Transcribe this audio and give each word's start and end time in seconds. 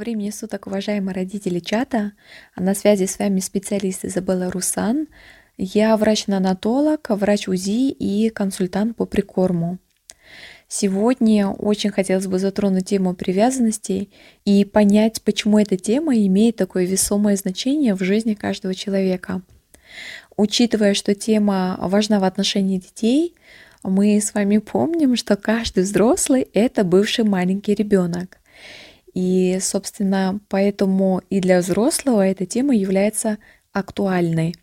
времени 0.00 0.30
суток, 0.30 0.66
уважаемые 0.66 1.14
родители 1.14 1.58
чата. 1.58 2.12
На 2.56 2.74
связи 2.74 3.04
с 3.04 3.18
вами 3.18 3.40
специалист 3.40 4.02
Изабелла 4.02 4.50
Русан. 4.50 5.08
Я 5.58 5.94
врач-неонатолог, 5.94 7.10
врач 7.10 7.48
УЗИ 7.48 7.90
и 7.90 8.30
консультант 8.30 8.96
по 8.96 9.04
прикорму. 9.04 9.78
Сегодня 10.68 11.48
очень 11.48 11.90
хотелось 11.90 12.26
бы 12.26 12.38
затронуть 12.38 12.86
тему 12.86 13.14
привязанностей 13.14 14.10
и 14.46 14.64
понять, 14.64 15.20
почему 15.20 15.58
эта 15.58 15.76
тема 15.76 16.16
имеет 16.16 16.56
такое 16.56 16.86
весомое 16.86 17.36
значение 17.36 17.94
в 17.94 18.02
жизни 18.02 18.32
каждого 18.32 18.74
человека. 18.74 19.42
Учитывая, 20.34 20.94
что 20.94 21.14
тема 21.14 21.76
важна 21.78 22.20
в 22.20 22.24
отношении 22.24 22.78
детей, 22.78 23.34
мы 23.82 24.18
с 24.18 24.32
вами 24.32 24.58
помним, 24.58 25.14
что 25.16 25.36
каждый 25.36 25.82
взрослый— 25.82 26.48
это 26.54 26.84
бывший 26.84 27.24
маленький 27.24 27.74
ребенок. 27.74 28.38
И, 29.14 29.58
собственно, 29.60 30.40
поэтому 30.48 31.22
и 31.30 31.40
для 31.40 31.60
взрослого 31.60 32.26
эта 32.26 32.46
тема 32.46 32.74
является 32.74 33.38
актуальной. 33.72 34.54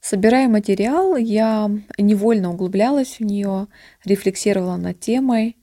Собирая 0.00 0.48
материал, 0.48 1.16
я 1.16 1.70
невольно 1.96 2.50
углублялась 2.50 3.18
в 3.18 3.20
нее, 3.20 3.68
рефлексировала 4.04 4.76
над 4.76 4.98
темой. 4.98 5.56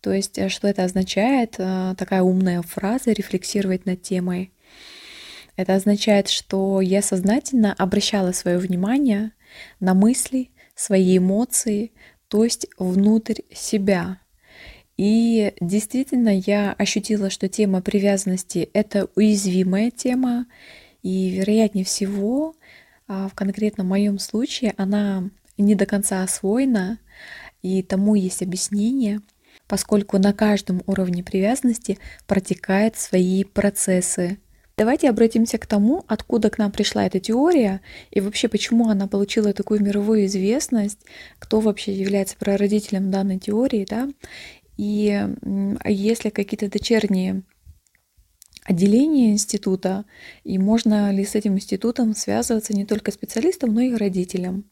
То 0.00 0.12
есть, 0.12 0.38
э, 0.38 0.48
что 0.48 0.68
это 0.68 0.84
означает, 0.84 1.56
э, 1.58 1.94
такая 1.98 2.22
умная 2.22 2.62
фраза 2.62 3.10
рефлексировать 3.10 3.84
над 3.84 4.00
темой. 4.00 4.52
Это 5.56 5.74
означает, 5.74 6.28
что 6.28 6.80
я 6.80 7.02
сознательно 7.02 7.72
обращала 7.72 8.32
свое 8.32 8.58
внимание 8.58 9.32
на 9.80 9.94
мысли, 9.94 10.50
свои 10.74 11.18
эмоции, 11.18 11.92
то 12.28 12.44
есть 12.44 12.66
внутрь 12.78 13.40
себя, 13.52 14.18
и 14.96 15.54
действительно 15.60 16.36
я 16.36 16.72
ощутила, 16.72 17.30
что 17.30 17.48
тема 17.48 17.82
привязанности— 17.82 18.70
это 18.72 19.08
уязвимая 19.16 19.90
тема, 19.90 20.46
и, 21.02 21.30
вероятнее 21.30 21.84
всего, 21.84 22.54
а, 23.06 23.28
в 23.28 23.34
конкретном 23.34 23.88
моем 23.88 24.18
случае 24.18 24.74
она 24.76 25.28
не 25.58 25.74
до 25.74 25.86
конца 25.86 26.22
освоена, 26.22 26.98
и 27.62 27.82
тому 27.82 28.14
есть 28.14 28.42
объяснение, 28.42 29.20
поскольку 29.66 30.18
на 30.18 30.32
каждом 30.32 30.82
уровне 30.86 31.22
привязанности 31.22 31.98
протекают 32.26 32.96
свои 32.96 33.44
процессы. 33.44 34.38
Давайте 34.76 35.08
обратимся 35.08 35.58
к 35.58 35.66
тому, 35.66 36.04
откуда 36.08 36.50
к 36.50 36.58
нам 36.58 36.72
пришла 36.72 37.06
эта 37.06 37.20
теория 37.20 37.80
и 38.10 38.20
вообще 38.20 38.48
почему 38.48 38.88
она 38.88 39.06
получила 39.06 39.52
такую 39.52 39.80
мировую 39.80 40.26
известность, 40.26 40.98
кто 41.38 41.60
вообще 41.60 41.92
является 41.92 42.36
прародителем 42.36 43.10
данной 43.10 43.38
теории, 43.38 43.86
да, 43.88 44.08
и 44.76 45.10
а 45.80 45.90
если 45.90 46.30
какие-то 46.30 46.68
дочерние 46.70 47.42
отделения 48.64 49.32
института, 49.32 50.04
и 50.42 50.58
можно 50.58 51.12
ли 51.12 51.24
с 51.24 51.34
этим 51.34 51.56
институтом 51.56 52.14
связываться 52.14 52.74
не 52.74 52.86
только 52.86 53.12
специалистам, 53.12 53.74
но 53.74 53.82
и 53.82 53.94
родителям. 53.94 54.64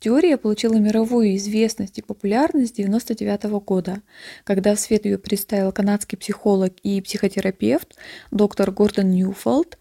Теория 0.00 0.36
получила 0.36 0.74
мировую 0.74 1.36
известность 1.36 1.98
и 1.98 2.02
популярность 2.02 2.76
с 2.76 2.80
1999 2.80 3.64
года, 3.64 4.02
когда 4.44 4.74
в 4.74 4.80
свет 4.80 5.04
ее 5.04 5.18
представил 5.18 5.70
канадский 5.70 6.18
психолог 6.18 6.72
и 6.82 7.00
психотерапевт 7.00 7.94
доктор 8.30 8.72
Гордон 8.72 9.10
Ньюфелд. 9.10 9.78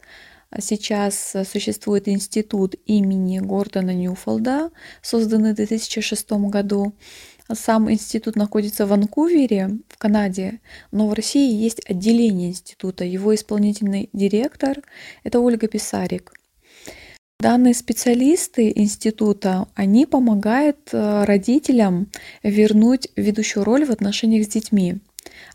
Сейчас 0.59 1.33
существует 1.49 2.09
институт 2.09 2.75
имени 2.85 3.39
Гордона 3.39 3.91
Ньюфелда, 3.93 4.71
созданный 5.01 5.53
в 5.53 5.55
2006 5.55 6.31
году, 6.31 6.93
сам 7.55 7.91
институт 7.91 8.35
находится 8.35 8.85
в 8.85 8.89
Ванкувере, 8.89 9.79
в 9.89 9.97
Канаде, 9.97 10.59
но 10.91 11.07
в 11.07 11.13
России 11.13 11.53
есть 11.53 11.81
отделение 11.89 12.49
института. 12.49 13.03
Его 13.03 13.33
исполнительный 13.35 14.09
директор– 14.13 14.77
это 15.23 15.39
Ольга 15.39 15.67
Писарик. 15.67 16.33
Данные 17.41 17.73
специалисты 17.73 18.71
института, 18.75 19.67
они 19.73 20.05
помогают 20.05 20.89
э, 20.91 21.23
родителям 21.23 22.11
вернуть 22.43 23.07
ведущую 23.15 23.63
роль 23.63 23.83
в 23.83 23.89
отношениях 23.89 24.45
с 24.45 24.49
детьми, 24.49 24.99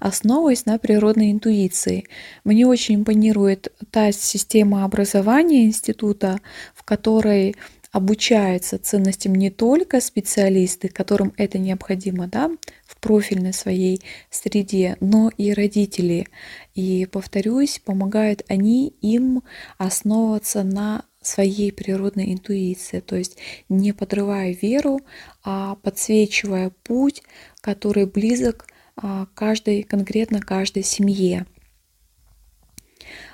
основываясь 0.00 0.66
на 0.66 0.78
природной 0.78 1.30
интуиции. 1.30 2.06
Мне 2.42 2.66
очень 2.66 2.96
импонирует 2.96 3.72
та 3.92 4.10
система 4.10 4.84
образования 4.84 5.64
института, 5.64 6.40
в 6.74 6.82
которой 6.82 7.54
обучаются 7.92 8.78
ценностям 8.78 9.34
не 9.34 9.50
только 9.50 10.00
специалисты, 10.00 10.88
которым 10.88 11.32
это 11.36 11.58
необходимо 11.58 12.26
да, 12.26 12.50
в 12.84 12.96
профильной 12.98 13.52
своей 13.52 14.02
среде, 14.30 14.96
но 15.00 15.30
и 15.36 15.52
родители. 15.52 16.28
И, 16.74 17.06
повторюсь, 17.06 17.80
помогают 17.84 18.44
они 18.48 18.88
им 19.00 19.42
основываться 19.78 20.62
на 20.62 21.04
своей 21.22 21.72
природной 21.72 22.32
интуиции, 22.32 23.00
то 23.00 23.16
есть 23.16 23.36
не 23.68 23.92
подрывая 23.92 24.52
веру, 24.52 25.00
а 25.42 25.74
подсвечивая 25.76 26.70
путь, 26.84 27.22
который 27.60 28.06
близок 28.06 28.66
а, 28.96 29.26
каждой, 29.34 29.82
конкретно 29.82 30.40
каждой 30.40 30.82
семье. 30.82 31.46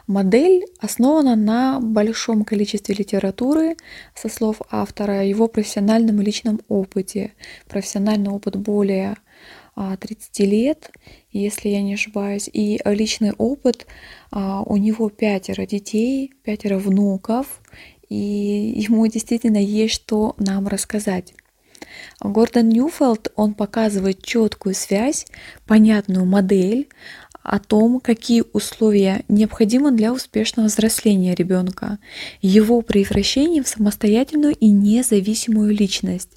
Модель 0.07 0.65
основана 0.81 1.37
на 1.37 1.81
большом 1.81 2.45
количестве 2.45 2.95
литературы 2.95 3.77
со 4.15 4.29
слов 4.29 4.61
автора, 4.71 5.25
его 5.25 5.49
профессиональном 5.49 6.21
и 6.21 6.25
личном 6.25 6.61
опыте. 6.69 7.33
Профессиональный 7.69 8.31
опыт 8.31 8.57
более 8.57 9.17
30 9.75 10.41
а, 10.41 10.45
лет, 10.45 10.91
если 11.31 11.69
я 11.71 11.83
не 11.83 11.95
ошибаюсь, 11.95 12.51
и 12.53 12.81
личный 12.85 13.33
опыт, 13.33 13.87
а, 14.31 14.63
у 14.63 14.77
него 14.77 15.09
пятеро 15.09 15.67
детей, 15.67 16.33
пятеро 16.43 16.79
внуков, 16.79 17.61
и 18.09 18.75
ему 18.77 19.07
действительно 19.07 19.57
есть 19.57 19.95
что 19.95 20.34
нам 20.39 20.69
рассказать. 20.69 21.34
Гордон 22.21 22.69
Ньюфелд, 22.69 23.33
он 23.37 23.55
показывает 23.55 24.23
четкую 24.23 24.75
связь, 24.75 25.27
понятную 25.67 26.25
модель 26.25 26.89
о 27.42 27.58
том, 27.58 28.00
какие 28.00 28.44
условия 28.53 29.25
необходимы 29.28 29.91
для 29.91 30.12
успешного 30.12 30.66
взросления 30.66 31.34
ребенка, 31.34 31.98
его 32.41 32.82
превращения 32.82 33.62
в 33.62 33.69
самостоятельную 33.69 34.54
и 34.54 34.69
независимую 34.69 35.75
личность. 35.75 36.30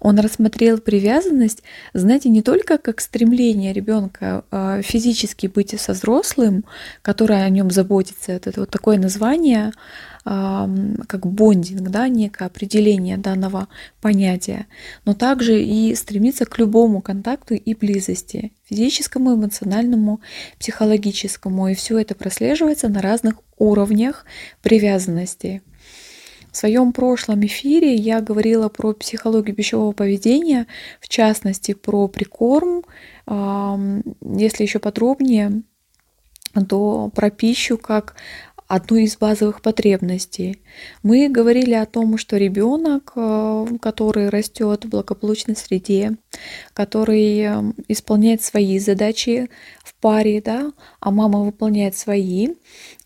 Он 0.00 0.18
рассмотрел 0.18 0.78
привязанность, 0.78 1.62
знаете, 1.94 2.28
не 2.28 2.42
только 2.42 2.78
как 2.78 3.00
стремление 3.00 3.72
ребенка 3.72 4.44
а 4.50 4.82
физически 4.82 5.46
быть 5.46 5.78
со 5.80 5.92
взрослым, 5.92 6.64
который 7.02 7.44
о 7.44 7.48
нем 7.48 7.70
заботится, 7.70 8.32
это 8.32 8.52
вот 8.56 8.70
такое 8.70 8.98
название, 8.98 9.72
как 10.26 11.24
бондинг, 11.24 11.88
да, 11.88 12.08
некое 12.08 12.46
определение 12.46 13.16
данного 13.16 13.68
понятия, 14.00 14.66
но 15.04 15.14
также 15.14 15.62
и 15.62 15.94
стремиться 15.94 16.46
к 16.46 16.58
любому 16.58 17.00
контакту 17.00 17.54
и 17.54 17.74
близости, 17.74 18.52
физическому, 18.64 19.36
эмоциональному, 19.36 20.20
психологическому. 20.58 21.68
И 21.68 21.74
все 21.74 22.00
это 22.00 22.16
прослеживается 22.16 22.88
на 22.88 23.00
разных 23.02 23.36
уровнях 23.56 24.26
привязанности. 24.62 25.62
В 26.50 26.56
своем 26.56 26.92
прошлом 26.92 27.46
эфире 27.46 27.94
я 27.94 28.20
говорила 28.20 28.68
про 28.68 28.94
психологию 28.94 29.54
пищевого 29.54 29.92
поведения, 29.92 30.66
в 31.00 31.08
частности 31.08 31.72
про 31.72 32.08
прикорм. 32.08 32.82
Если 33.28 34.62
еще 34.64 34.80
подробнее, 34.80 35.62
то 36.68 37.12
про 37.14 37.30
пищу 37.30 37.78
как 37.78 38.16
одну 38.68 38.96
из 38.96 39.16
базовых 39.16 39.62
потребностей. 39.62 40.60
Мы 41.02 41.28
говорили 41.28 41.74
о 41.74 41.86
том, 41.86 42.18
что 42.18 42.36
ребенок, 42.36 43.12
э, 43.14 43.66
который 43.80 44.28
растет 44.28 44.84
в 44.84 44.88
благополучной 44.88 45.56
среде, 45.56 46.16
который 46.72 47.38
э, 47.40 47.62
исполняет 47.88 48.42
свои 48.42 48.78
задачи 48.78 49.48
в 49.84 49.94
паре, 49.94 50.40
да, 50.40 50.72
а 51.00 51.10
мама 51.10 51.40
выполняет 51.40 51.96
свои, 51.96 52.54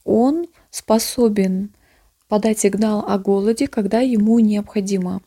он 0.05 0.47
способен 0.71 1.71
подать 2.29 2.61
сигнал 2.61 3.05
о 3.07 3.19
голоде, 3.19 3.67
когда 3.67 4.01
ему 4.01 4.39
необходимо. 4.39 5.21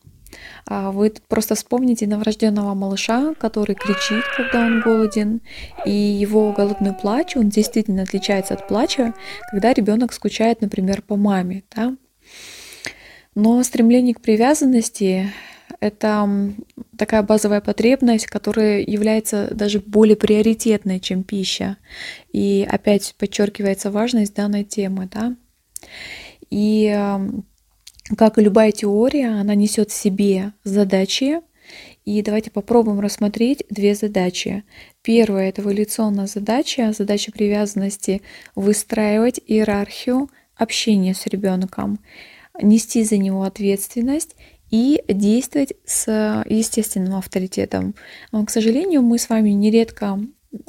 А 0.66 0.90
вы 0.90 1.12
просто 1.28 1.54
вспомните 1.54 2.06
новорожденного 2.06 2.74
малыша, 2.74 3.34
который 3.34 3.74
кричит, 3.74 4.24
когда 4.36 4.66
он 4.66 4.80
голоден, 4.80 5.40
и 5.84 5.90
его 5.90 6.52
голодный 6.52 6.92
плач, 6.92 7.36
он 7.36 7.48
действительно 7.48 8.02
отличается 8.02 8.54
от 8.54 8.66
плача, 8.68 9.14
когда 9.50 9.72
ребенок 9.72 10.12
скучает, 10.12 10.60
например, 10.60 11.02
по 11.02 11.16
маме. 11.16 11.64
Да? 11.74 11.96
Но 13.34 13.62
стремление 13.62 14.14
к 14.14 14.20
привязанности– 14.20 15.32
это 15.80 16.28
такая 16.96 17.22
базовая 17.22 17.60
потребность, 17.60 18.26
которая 18.26 18.80
является 18.80 19.52
даже 19.52 19.80
более 19.80 20.16
приоритетной, 20.16 21.00
чем 21.00 21.24
пища. 21.24 21.76
И 22.32 22.66
опять 22.70 23.14
подчеркивается 23.18 23.90
важность 23.90 24.34
данной 24.34 24.64
темы. 24.64 25.08
Да? 25.12 25.36
И 26.50 26.86
как 28.16 28.38
и 28.38 28.42
любая 28.42 28.70
теория, 28.72 29.28
она 29.28 29.54
несет 29.54 29.90
в 29.90 29.94
себе 29.94 30.52
задачи 30.62 31.40
И 32.04 32.20
давайте 32.22 32.50
попробуем 32.50 33.00
рассмотреть 33.00 33.64
две 33.70 33.94
задачи. 33.94 34.64
Первая– 35.02 35.48
это 35.50 35.62
эволюционная 35.62 36.26
задача, 36.26 36.92
задача 36.92 37.32
привязанности– 37.32 38.20
выстраивать 38.54 39.40
иерархию 39.46 40.28
общения 40.54 41.14
с 41.14 41.26
ребенком, 41.26 41.98
нести 42.60 43.02
за 43.04 43.16
него 43.16 43.42
ответственность 43.42 44.36
и 44.70 45.02
действовать 45.08 45.72
с 45.86 46.44
естественным 46.46 47.16
авторитетом. 47.16 47.94
К 48.32 48.50
сожалению, 48.50 49.02
мы 49.02 49.18
с 49.18 49.28
вами 49.30 49.50
нередко 49.50 50.20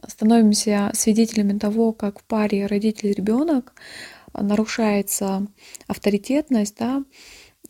становимся 0.08 0.92
свидетелями 0.94 1.60
того, 1.60 1.92
как 1.92 2.20
в 2.20 2.24
паре 2.24 2.66
родитель-ребенок 2.66 3.74
нарушается 4.42 5.48
авторитетность, 5.88 6.76
да, 6.78 7.04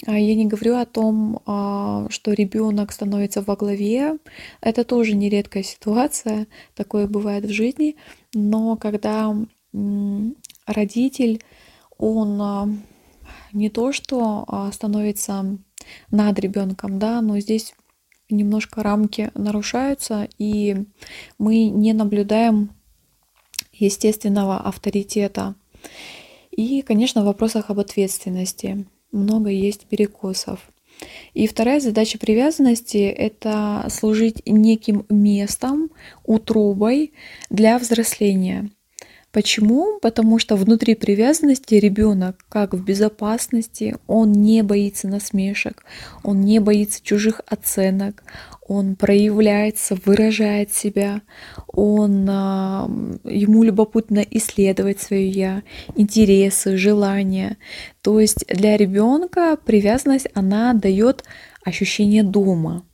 а 0.05 0.17
я 0.19 0.35
не 0.35 0.45
говорю 0.45 0.75
о 0.75 0.85
том, 0.85 1.41
а, 1.45 2.07
что 2.09 2.33
ребенок 2.33 2.91
становится 2.91 3.41
во 3.41 3.55
главе. 3.55 4.17
Это 4.61 4.83
тоже 4.83 5.15
нередкая 5.15 5.63
ситуация, 5.63 6.47
такое 6.75 7.07
бывает 7.07 7.45
в 7.45 7.51
жизни. 7.51 7.95
Но 8.33 8.75
когда 8.75 9.33
родитель, 10.65 11.41
он 11.97 12.41
а, 12.41 12.69
не 13.53 13.69
то 13.69 13.93
что 13.93 14.45
становится 14.73 15.57
над 16.11 16.39
ребенком, 16.39 16.99
да, 16.99 17.21
но 17.21 17.39
здесь 17.39 17.73
немножко 18.29 18.83
рамки 18.83 19.31
нарушаются, 19.33 20.27
и 20.37 20.85
мы 21.37 21.69
не 21.69 21.93
наблюдаем 21.93 22.71
естественного 23.71 24.57
авторитета. 24.57 25.55
И, 26.55 26.81
конечно, 26.81 27.21
в 27.21 27.25
вопросах 27.25 27.69
об 27.69 27.79
ответственности 27.79 28.85
много 29.11 29.49
есть 29.49 29.85
перекосов. 29.87 30.59
И 31.33 31.47
вторая 31.47 31.81
задача 31.81 32.17
привязанности– 32.17 32.97
это 33.17 33.85
служить 33.89 34.41
неким 34.45 35.05
местом, 35.09 35.91
утробой 36.23 37.11
для 37.49 37.77
взросления. 37.77 38.69
Почему? 39.35 39.99
Потому 39.99 40.39
что 40.39 40.55
внутри 40.55 40.95
привязанности 40.95 41.75
ребенок 41.75 42.45
как 42.47 42.73
в 42.73 42.81
безопасности, 42.81 43.97
он 44.07 44.31
не 44.31 44.63
боится 44.63 45.09
насмешек, 45.09 45.83
он 46.23 46.39
не 46.39 46.59
боится 46.59 47.03
чужих 47.03 47.41
оценок, 47.45 48.23
он 48.65 48.95
проявляется, 48.95 49.97
выражает 50.05 50.73
себя, 50.73 51.21
он, 51.67 52.25
ему 53.25 53.63
любопытно 53.63 54.19
исследовать 54.19 55.01
свое 55.01 55.27
я, 55.27 55.63
интересы, 55.97 56.77
желания. 56.77 57.57
То 58.01 58.21
есть 58.21 58.45
для 58.47 58.77
ребенка 58.77 59.57
привязанность, 59.57 60.29
она 60.33 60.73
дает 60.73 61.25
ощущение 61.65 62.23
дома. 62.23 62.85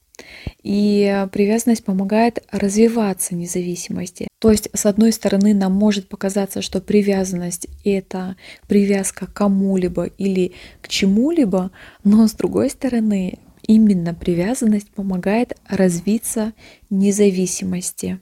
И 0.63 1.27
привязанность 1.31 1.83
помогает 1.83 2.43
развиваться 2.51 3.35
независимости. 3.35 4.27
То 4.39 4.51
есть, 4.51 4.69
с 4.73 4.85
одной 4.85 5.11
стороны, 5.11 5.53
нам 5.53 5.73
может 5.73 6.07
показаться, 6.07 6.61
что 6.61 6.81
привязанность— 6.81 7.67
это 7.83 8.35
привязка 8.67 9.25
к 9.27 9.33
кому-либо 9.33 10.05
или 10.05 10.53
к 10.81 10.87
чему-либо, 10.87 11.71
но 12.03 12.27
с 12.27 12.33
другой 12.33 12.69
стороны, 12.69 13.39
именно 13.67 14.13
привязанность 14.13 14.89
помогает 14.91 15.57
развиться 15.67 16.53
независимости. 16.89 18.19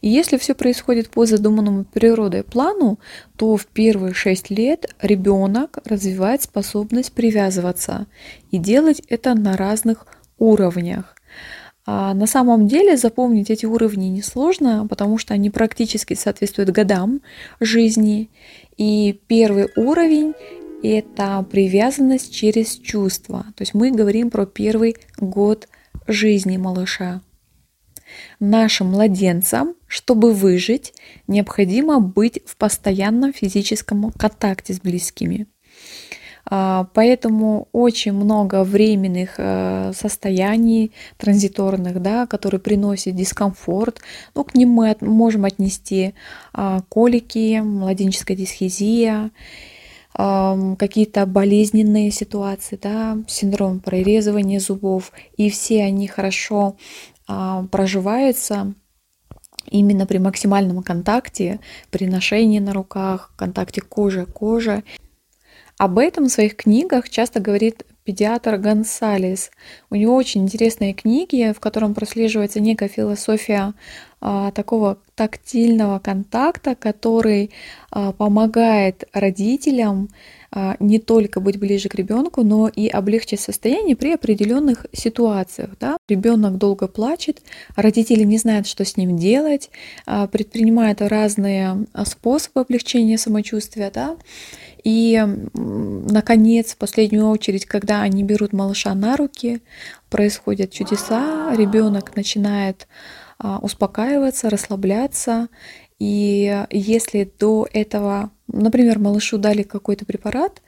И 0.00 0.08
если 0.08 0.36
все 0.36 0.54
происходит 0.54 1.10
по 1.10 1.26
задуманному 1.26 1.84
природой 1.84 2.42
плану, 2.42 2.98
то 3.36 3.56
в 3.56 3.66
первые 3.66 4.14
шесть 4.14 4.50
лет 4.50 4.92
ребенок 5.00 5.78
развивает 5.84 6.42
способность 6.42 7.12
привязываться 7.12 8.06
и 8.50 8.58
делать 8.58 9.00
это 9.08 9.34
на 9.34 9.56
разных 9.56 9.98
уровнях. 10.00 10.16
А 11.86 12.14
на 12.14 12.26
самом 12.26 12.66
деле 12.66 12.96
запомнить 12.96 13.50
эти 13.50 13.66
уровни 13.66 14.06
несложно, 14.06 14.86
потому 14.88 15.18
что 15.18 15.34
они 15.34 15.50
практически 15.50 16.14
соответствуют 16.14 16.70
годам 16.70 17.20
жизни. 17.58 18.30
И 18.76 19.20
первый 19.26 19.68
уровень– 19.76 20.34
это 20.82 21.44
привязанность 21.50 22.34
через 22.34 22.76
чувства. 22.76 23.46
То 23.56 23.62
есть 23.62 23.74
мы 23.74 23.90
говорим 23.90 24.30
про 24.30 24.46
первый 24.46 24.96
год 25.18 25.68
жизни 26.06 26.56
малыша. 26.56 27.22
Нашим 28.40 28.88
младенцам, 28.88 29.74
чтобы 29.86 30.32
выжить, 30.32 30.92
необходимо 31.26 32.00
быть 32.00 32.40
в 32.44 32.56
постоянном 32.56 33.32
физическом 33.32 34.10
контакте 34.12 34.74
с 34.74 34.80
близкими. 34.80 35.46
А, 36.50 36.88
поэтому 36.94 37.68
очень 37.72 38.12
много 38.12 38.64
временных 38.64 39.34
э, 39.38 39.92
состояний 39.94 40.92
транзиторных, 41.16 42.02
да, 42.02 42.26
которые 42.26 42.60
приносят 42.60 43.14
дискомфорт. 43.14 44.00
Ну, 44.34 44.44
к 44.44 44.54
ним 44.54 44.70
мы 44.70 44.96
можем 45.00 45.44
отнести 45.44 46.14
а, 46.52 46.80
колики, 46.88 47.60
младенческая 47.60 48.36
дисхизия, 48.36 49.30
какие-то 50.12 51.24
болезненные 51.24 52.10
ситуации, 52.10 52.78
да, 52.82 53.16
синдром 53.28 53.78
прорезывания 53.78 54.58
зубов, 54.58 55.12
и 55.36 55.48
все 55.50 55.84
они 55.84 56.08
хорошо 56.08 56.76
а, 57.28 57.64
проживаются 57.70 58.74
именно 59.70 60.06
при 60.06 60.18
максимальном 60.18 60.82
контакте, 60.82 61.60
при 61.90 62.06
ношении 62.06 62.58
на 62.58 62.72
руках, 62.72 63.32
контакте 63.36 63.80
кожа-кожа. 63.80 64.82
Об 65.80 65.98
этом 65.98 66.26
в 66.26 66.30
своих 66.30 66.56
книгах 66.56 67.08
часто 67.08 67.40
говорит 67.40 67.86
педиатр 68.04 68.58
Гонсалес. 68.58 69.50
У 69.88 69.94
него 69.94 70.14
очень 70.14 70.42
интересные 70.42 70.92
книги, 70.92 71.54
в 71.56 71.60
котором 71.60 71.94
прослеживается 71.94 72.60
некая 72.60 72.90
философия 72.90 73.72
а, 74.20 74.50
такого 74.50 74.98
тактильного 75.14 75.98
контакта, 75.98 76.74
который 76.74 77.50
а, 77.90 78.12
помогает 78.12 79.04
родителям 79.14 80.10
а, 80.52 80.76
не 80.80 80.98
только 80.98 81.40
быть 81.40 81.58
ближе 81.58 81.88
к 81.88 81.94
ребенку, 81.94 82.42
но 82.42 82.68
и 82.68 82.88
облегчить 82.88 83.40
состояние 83.40 83.96
при 83.96 84.12
определенных 84.12 84.84
ситуациях. 84.92 85.70
Да? 85.80 85.96
Ребенок 86.08 86.58
долго 86.58 86.88
плачет, 86.88 87.40
родители 87.74 88.24
не 88.24 88.36
знают, 88.36 88.66
что 88.66 88.84
с 88.84 88.98
ним 88.98 89.16
делать, 89.16 89.70
а, 90.04 90.26
предпринимают 90.26 91.00
разные 91.00 91.86
способы 92.04 92.60
облегчения 92.60 93.16
самочувствия. 93.16 93.90
Да? 93.90 94.16
И, 94.82 95.22
наконец, 95.54 96.72
в 96.72 96.76
последнюю 96.76 97.28
очередь, 97.28 97.66
когда 97.66 98.02
они 98.02 98.22
берут 98.24 98.52
малыша 98.52 98.94
на 98.94 99.16
руки, 99.16 99.60
происходят 100.08 100.72
чудеса, 100.72 101.54
ребенок 101.54 102.16
начинает 102.16 102.88
а, 103.38 103.58
успокаиваться, 103.58 104.50
расслабляться. 104.50 105.48
И 105.98 106.64
если 106.70 107.30
до 107.38 107.68
этого, 107.72 108.30
например, 108.48 108.98
малышу 108.98 109.38
дали 109.38 109.62
какой-то 109.62 110.06
препарат, 110.06 110.62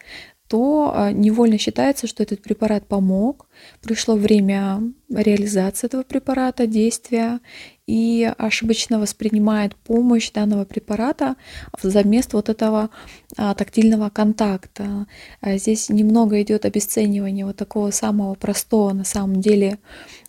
то 0.49 0.92
а, 0.95 1.12
невольно 1.12 1.57
считается, 1.59 2.07
что 2.07 2.23
этот 2.23 2.42
препарат 2.42 2.87
помог, 2.87 3.47
пришло 3.82 4.16
время 4.16 4.82
реализации 5.09 5.87
этого 5.87 6.02
препарата, 6.02 6.66
действия, 6.66 7.40
и 7.87 8.32
ошибочно 8.38 9.00
воспринимает 9.00 9.75
помощь 9.75 10.30
данного 10.30 10.64
препарата 10.64 11.35
заместо 11.82 12.37
вот 12.37 12.49
этого 12.49 12.90
а, 13.37 13.54
тактильного 13.54 14.09
контакта. 14.09 15.06
А 15.40 15.56
здесь 15.56 15.88
немного 15.88 16.40
идет 16.42 16.64
обесценивание 16.64 17.44
вот 17.44 17.56
такого 17.56 17.90
самого 17.90 18.35
простого 18.35 18.92
на 18.92 19.04
самом 19.04 19.40
деле 19.40 19.78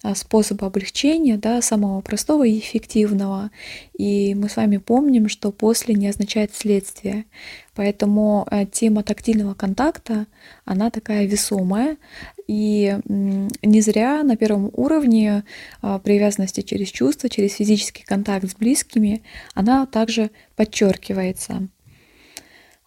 а, 0.01 0.15
способа 0.15 0.67
облегчения, 0.67 1.37
да, 1.37 1.61
самого 1.61 2.01
простого 2.01 2.43
и 2.45 2.57
эффективного. 2.57 3.51
И 3.95 4.33
мы 4.33 4.49
с 4.49 4.55
вами 4.55 4.77
помним, 4.77 5.29
что 5.29 5.51
после 5.51 5.93
не 5.93 6.07
означает 6.07 6.55
следствие. 6.55 7.25
Поэтому 7.75 8.47
тема 8.71 9.03
тактильного 9.03 9.53
контакта, 9.53 10.27
она 10.65 10.89
такая 10.89 11.25
весомая. 11.25 11.97
И 12.47 12.97
не 13.05 13.81
зря 13.81 14.21
на 14.23 14.35
первом 14.35 14.69
уровне 14.73 15.43
а, 15.81 15.99
привязанности 15.99 16.61
через 16.61 16.89
чувства, 16.89 17.29
через 17.29 17.53
физический 17.53 18.03
контакт 18.03 18.49
с 18.49 18.55
близкими, 18.55 19.23
она 19.53 19.85
также 19.85 20.29
подчеркивается. 20.55 21.69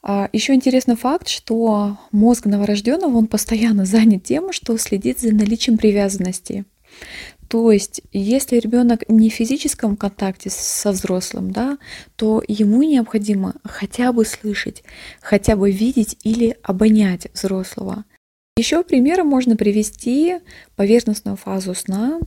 А, 0.02 0.28
Еще 0.32 0.54
интересный 0.54 0.96
факт, 0.96 1.28
что 1.28 1.98
мозг 2.12 2.44
новорожденного, 2.46 3.16
он 3.16 3.26
постоянно 3.26 3.86
занят 3.86 4.24
тем, 4.24 4.52
что 4.52 4.76
следит 4.78 5.20
за 5.20 5.34
наличием 5.34 5.78
привязанности. 5.78 6.64
То 7.48 7.70
есть, 7.70 8.02
если 8.12 8.56
ребенок 8.56 9.08
не 9.08 9.30
в 9.30 9.34
физическом 9.34 9.96
контакте 9.96 10.50
со 10.50 10.90
взрослым, 10.90 11.52
да, 11.52 11.78
то 12.16 12.42
ему 12.48 12.82
необходимо 12.82 13.54
хотя 13.64 14.12
бы 14.12 14.24
слышать, 14.24 14.82
хотя 15.20 15.54
бы 15.56 15.70
видеть 15.70 16.18
или 16.24 16.56
обонять 16.62 17.28
взрослого. 17.32 18.04
Еще 18.56 18.82
примером 18.82 19.28
можно 19.28 19.56
привести 19.56 20.38
поверхностную 20.76 21.36
фазу 21.36 21.74
сна. 21.74 22.18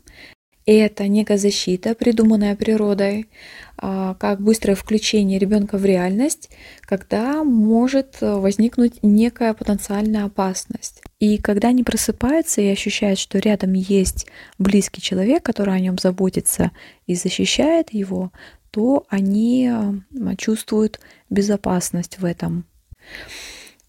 Это 0.65 1.07
некая 1.07 1.39
защита, 1.39 1.95
придуманная 1.95 2.55
природой, 2.55 3.27
а, 3.77 4.13
как 4.13 4.39
быстрое 4.39 4.75
включение 4.75 5.39
ребенка 5.39 5.79
в 5.79 5.85
реальность, 5.85 6.49
когда 6.81 7.43
может 7.43 8.17
возникнуть 8.21 8.99
некая 9.01 9.55
потенциальная 9.55 10.25
опасность. 10.25 11.01
И 11.19 11.37
когда 11.37 11.67
они 11.67 11.83
просыпаются 11.83 12.61
и 12.61 12.67
ощущают, 12.67 13.19
что 13.19 13.39
рядом 13.39 13.73
есть 13.73 14.25
близкий 14.57 15.01
человек, 15.01 15.43
который 15.43 15.75
о 15.75 15.79
нем 15.79 15.97
заботится 15.97 16.71
и 17.07 17.15
защищает 17.15 17.93
его, 17.93 18.31
то 18.71 19.05
они 19.09 19.69
чувствуют 20.37 20.99
безопасность 21.29 22.19
в 22.19 22.25
этом. 22.25 22.65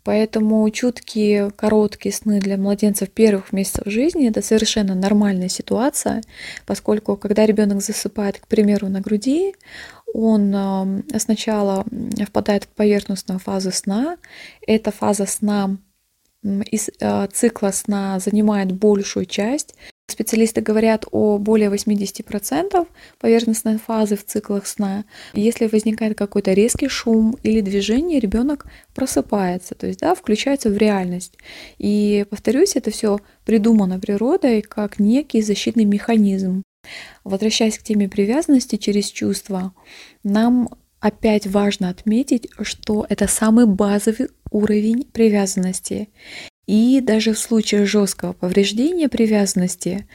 Поэтому 0.03 0.69
чуткие, 0.71 1.51
короткие 1.51 2.15
сны 2.15 2.41
для 2.41 2.57
младенцев 2.57 3.11
первых 3.11 3.53
месяцев 3.53 3.83
жизни 3.87 4.29
это 4.29 4.41
совершенно 4.41 4.95
нормальная 4.95 5.51
ситуация, 5.51 6.23
поскольку 6.65 7.17
когда 7.17 7.45
ребенок 7.45 7.83
засыпает, 7.83 8.41
к 8.41 8.47
примеру, 8.47 8.89
на 8.89 9.01
груди, 9.01 9.55
он 10.13 11.05
сначала 11.19 11.85
впадает 12.27 12.65
в 12.65 12.69
поверхностную 12.69 13.39
фазу 13.39 13.71
сна. 13.71 14.17
Эта 14.67 14.91
фаза 14.91 15.27
сна 15.27 15.77
из 16.43 16.89
а, 17.01 17.27
цикла 17.27 17.71
сна 17.71 18.19
занимает 18.19 18.73
большую 18.73 19.27
часть. 19.27 19.75
Специалисты 20.09 20.61
говорят 20.61 21.07
о 21.13 21.39
более 21.39 21.71
80% 21.71 22.87
поверхностной 23.19 23.79
фазы 23.79 24.17
в 24.17 24.25
циклах 24.25 24.67
сна. 24.67 25.05
Если 25.35 25.67
возникает 25.67 26.19
какой-то 26.19 26.53
резкий 26.53 26.89
шум 26.89 27.37
или 27.43 27.61
движение, 27.61 28.19
ребенок 28.19 28.67
просыпается, 28.95 29.75
то 29.75 29.87
есть 29.87 30.01
да, 30.01 30.15
включается 30.15 30.71
в 30.71 30.77
реальность. 30.77 31.35
И 31.79 32.27
повторюсь, 32.29 32.75
это 32.75 32.91
все 32.91 33.21
придумано 33.45 34.01
природой 34.01 34.63
как 34.63 34.99
некий 34.99 35.43
защитный 35.43 35.85
механизм. 35.85 36.63
Возвращаясь 37.23 37.79
к 37.79 37.83
теме 37.83 38.09
привязанности 38.09 38.77
через 38.77 39.07
чувства, 39.11 39.75
нам 40.25 40.71
опять 40.99 41.47
важно 41.47 41.89
отметить, 41.89 42.49
что 42.63 43.07
это 43.09 43.27
самый 43.27 43.67
базовый 43.67 44.29
уровень 44.51 45.05
привязанности. 45.05 46.09
И 46.67 47.01
даже 47.01 47.33
в 47.33 47.39
случае 47.39 47.85
жесткого 47.85 48.33
повреждения 48.33 49.09
привязанности, 49.09 50.07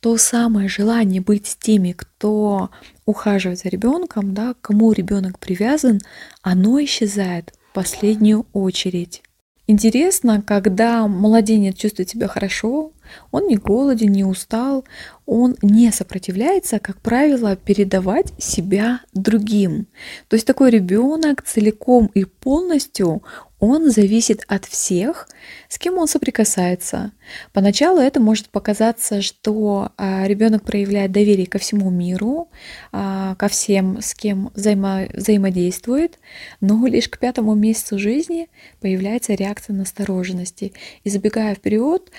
то 0.00 0.16
самое 0.16 0.68
желание 0.68 1.20
быть 1.20 1.46
с 1.46 1.54
теми, 1.54 1.92
кто 1.92 2.70
ухаживает 3.06 3.60
за 3.60 3.68
ребенком, 3.68 4.34
да, 4.34 4.54
кому 4.60 4.90
ребенок 4.90 5.38
привязан, 5.38 6.00
оно 6.42 6.82
исчезает 6.82 7.52
в 7.70 7.74
последнюю 7.74 8.46
очередь. 8.52 9.22
Интересно, 9.68 10.42
когда 10.44 11.06
младенец 11.06 11.76
чувствует 11.76 12.08
себя 12.08 12.26
хорошо, 12.26 12.90
он 13.30 13.46
не 13.46 13.56
голоден, 13.56 14.10
не 14.10 14.24
устал, 14.24 14.84
он 15.26 15.54
не 15.62 15.92
сопротивляется, 15.92 16.80
как 16.80 17.00
правило, 17.00 17.54
передавать 17.54 18.32
себя 18.42 19.02
другим. 19.12 19.86
То 20.26 20.34
есть 20.34 20.44
такой 20.44 20.70
ребенок 20.70 21.42
целиком 21.42 22.10
и 22.14 22.24
полностью 22.24 23.22
он 23.60 23.90
зависит 23.90 24.42
от 24.48 24.64
всех, 24.64 25.28
с 25.68 25.78
кем 25.78 25.98
он 25.98 26.08
соприкасается. 26.08 27.12
Поначалу 27.52 28.00
это 28.00 28.18
может 28.18 28.48
показаться, 28.48 29.20
что 29.22 29.92
а, 29.96 30.26
ребенок 30.26 30.64
проявляет 30.64 31.12
доверие 31.12 31.46
ко 31.46 31.58
всему 31.58 31.90
миру, 31.90 32.48
а, 32.90 33.34
ко 33.36 33.48
всем, 33.48 34.00
с 34.00 34.14
кем 34.14 34.50
взаимо 34.54 35.06
взаимодействует, 35.12 36.18
но 36.60 36.86
лишь 36.86 37.08
к 37.08 37.18
пятому 37.18 37.54
месяцу 37.54 37.98
жизни 37.98 38.48
появляется 38.80 39.34
реакция 39.34 39.76
настороженности. 39.76 40.72
И 41.04 41.10
забегая 41.10 41.54
вперед, 41.54 42.10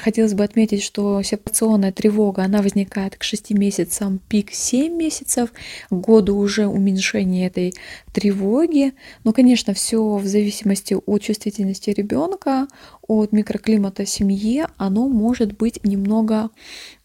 Хотелось 0.00 0.34
бы 0.34 0.42
отметить, 0.42 0.82
что 0.82 1.22
сепарационная 1.22 1.92
тревога, 1.92 2.42
она 2.42 2.60
возникает 2.60 3.16
к 3.16 3.22
6 3.22 3.50
месяцам, 3.50 4.20
пик 4.28 4.50
7 4.50 4.92
месяцев, 4.92 5.52
году 5.90 6.36
уже 6.36 6.66
уменьшение 6.66 7.46
этой 7.46 7.74
тревоги. 8.12 8.94
Но, 9.22 9.32
конечно, 9.32 9.72
все 9.72 10.16
в 10.16 10.26
зависимости 10.26 10.96
от 11.06 11.22
чувствительности 11.22 11.90
ребенка, 11.90 12.66
от 13.06 13.30
микроклимата 13.30 14.06
семьи, 14.06 14.66
оно 14.76 15.08
может 15.08 15.56
быть 15.56 15.78
немного 15.84 16.50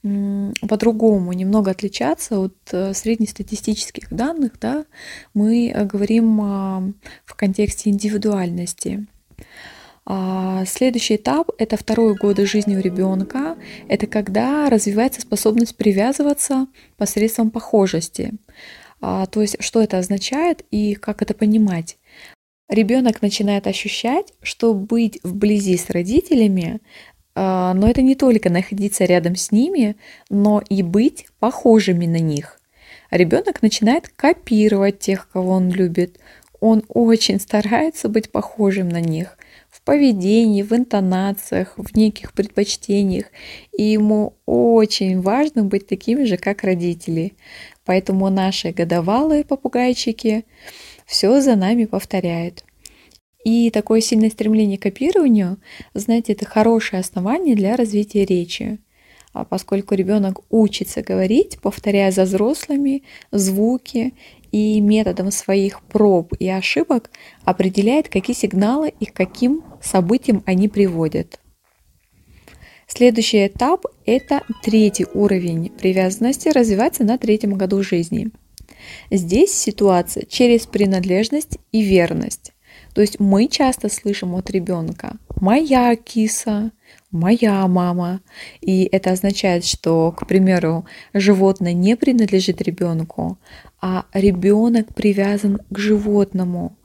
по-другому, 0.02 1.34
немного 1.34 1.72
отличаться 1.72 2.40
от 2.40 2.56
э, 2.72 2.94
среднестатистических 2.94 4.12
данных, 4.12 4.54
да, 4.62 4.86
мы 5.34 5.70
э, 5.70 5.84
говорим 5.86 6.40
а, 6.42 6.84
в 7.26 7.34
контексте 7.34 7.90
индивидуальности. 7.90 9.08
А, 10.08 10.66
следующий 10.66 11.16
этап– 11.16 11.50
это 11.58 11.78
второй 11.78 12.16
год 12.16 12.38
жизни 12.40 12.76
у 12.76 12.80
ребенка. 12.80 13.58
Это 13.88 14.06
когда 14.06 14.70
развивается 14.70 15.22
способность 15.22 15.76
привязываться 15.76 16.68
посредством 16.98 17.50
похожести. 17.50 18.34
А, 19.02 19.26
то 19.26 19.42
есть, 19.42 19.58
что 19.64 19.82
это 19.82 19.98
означает 19.98 20.64
и 20.70 20.94
как 20.94 21.22
это 21.22 21.34
понимать? 21.34 21.98
Ребенок 22.70 23.22
начинает 23.22 23.68
ощущать, 23.68 24.34
что 24.42 24.74
быть 24.74 25.20
вблизи 25.24 25.78
с 25.78 25.90
родителями, 25.90 26.82
а, 27.34 27.74
но 27.74 27.90
это 27.90 28.04
не 28.04 28.16
только 28.16 28.52
находиться 28.52 29.06
рядом 29.06 29.36
с 29.36 29.52
ними, 29.52 29.96
но 30.30 30.62
и 30.70 30.84
быть 30.84 31.26
похожими 31.40 32.06
на 32.06 32.20
них. 32.20 32.60
Ребенок 33.10 33.64
начинает 33.64 34.10
копировать 34.10 35.00
тех, 35.00 35.30
кого 35.30 35.54
он 35.54 35.72
любит. 35.72 36.20
Он 36.60 36.84
очень 36.88 37.40
старается 37.40 38.08
быть 38.08 38.32
похожим 38.32 38.90
на 38.90 39.02
них 39.02 39.36
поведении, 39.86 40.64
в 40.64 40.74
интонациях, 40.74 41.74
в 41.78 41.96
неких 41.96 42.34
предпочтениях. 42.34 43.26
И 43.72 43.84
ему 43.84 44.34
очень 44.46 45.22
важно 45.22 45.64
быть 45.64 45.88
такими 45.88 46.26
же, 46.26 46.38
как 46.38 46.64
родители. 46.64 47.34
Поэтому 47.86 48.30
наши 48.30 48.72
годовалые 48.72 49.46
попугайчики 49.46 50.46
все 51.06 51.40
за 51.40 51.56
нами 51.56 51.86
повторяют. 51.86 52.66
И 53.46 53.70
такое 53.70 54.02
сильное 54.02 54.32
стремление 54.32 54.80
к 54.80 54.82
копированию, 54.82 55.58
знаете, 55.94 56.34
это 56.34 56.46
хорошее 56.46 57.00
основание 57.00 57.56
для 57.56 57.76
развития 57.76 58.26
речи. 58.26 58.80
А 59.34 59.44
поскольку 59.44 59.96
ребенок 59.96 60.40
учится 60.50 61.04
говорить, 61.04 61.60
повторяя 61.62 62.10
за 62.10 62.24
взрослыми 62.24 63.04
звуки 63.32 64.14
и 64.56 64.80
методом 64.80 65.32
своих 65.32 65.82
проб 65.82 66.34
и 66.40 66.48
ошибок 66.48 67.12
определяет, 67.44 68.08
какие 68.08 68.34
сигналы 68.34 68.94
и 69.02 69.06
к 69.06 69.12
каким 69.12 69.66
событиям 69.82 70.44
они 70.46 70.70
приводят. 70.70 71.42
Следующий 72.88 73.48
этап– 73.48 73.86
это 74.06 74.44
третий 74.64 75.08
уровень 75.14 75.72
привязанности, 75.72 76.48
развивается 76.48 77.04
на 77.04 77.18
третьем 77.18 77.56
году 77.56 77.84
жизни. 77.84 78.30
Здесь 79.12 79.52
ситуация 79.52 80.26
через 80.26 80.68
принадлежность 80.68 81.58
и 81.74 81.82
верность. 81.82 82.54
То 82.94 83.02
есть 83.02 83.20
мы 83.20 83.50
часто 83.50 83.90
слышим 83.90 84.36
от 84.36 84.50
ребенка 84.52 85.18
«моя 85.42 85.94
киса», 85.98 86.72
моя 87.16 87.68
мама. 87.68 88.22
И 88.62 88.84
это 88.92 89.12
означает, 89.12 89.66
что, 89.66 90.12
к 90.12 90.28
примеру, 90.28 90.86
животное 91.14 91.74
не 91.74 91.96
принадлежит 91.96 92.62
ребенку, 92.62 93.40
а 93.82 94.06
ребенок 94.14 94.94
привязан 94.94 95.60
к 95.70 95.78
животному. 95.78 96.78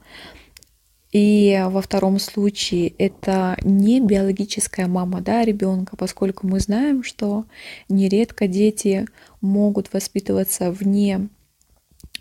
И 1.12 1.60
во 1.66 1.82
втором 1.82 2.20
случае 2.20 2.88
это 2.96 3.56
не 3.62 4.00
биологическая 4.00 4.86
мама 4.86 5.20
да, 5.20 5.44
ребенка, 5.44 5.96
поскольку 5.96 6.46
мы 6.46 6.60
знаем, 6.60 7.02
что 7.02 7.46
нередко 7.88 8.46
дети 8.46 9.06
могут 9.40 9.92
воспитываться 9.92 10.70
вне 10.70 11.28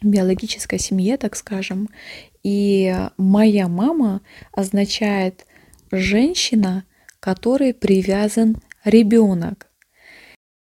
биологической 0.01 0.80
семье, 0.80 1.18
так 1.18 1.36
скажем. 1.36 1.89
И 2.42 2.96
моя 3.18 3.68
мама 3.68 4.22
означает 4.54 5.46
женщина, 5.92 6.84
которой 7.20 7.74
привязан 7.74 8.58
ребенок. 8.84 9.68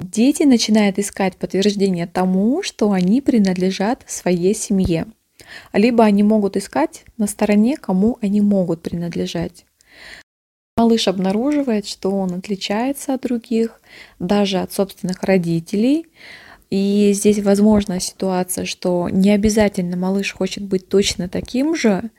Дети 0.00 0.44
начинают 0.44 0.98
искать 0.98 1.36
подтверждение 1.36 2.06
тому, 2.06 2.62
что 2.62 2.92
они 2.92 3.20
принадлежат 3.20 4.02
своей 4.06 4.54
семье. 4.54 5.06
Либо 5.72 6.04
они 6.04 6.22
могут 6.22 6.56
искать 6.56 7.04
на 7.18 7.26
стороне, 7.26 7.76
кому 7.76 8.18
они 8.22 8.40
могут 8.40 8.82
принадлежать. 8.82 9.66
Малыш 10.76 11.08
обнаруживает, 11.08 11.86
что 11.86 12.10
он 12.10 12.32
отличается 12.32 13.12
от 13.12 13.22
других, 13.22 13.80
даже 14.18 14.58
от 14.58 14.72
собственных 14.72 15.22
родителей. 15.22 16.06
И 16.70 17.10
здесь 17.12 17.40
возможна 17.40 18.00
ситуация, 18.00 18.64
что 18.64 19.08
не 19.10 19.30
обязательно 19.30 19.96
малыш 19.96 20.32
хочет 20.32 20.64
быть 20.64 20.88
точно 20.88 21.28
таким 21.28 21.74
же, 21.74 22.10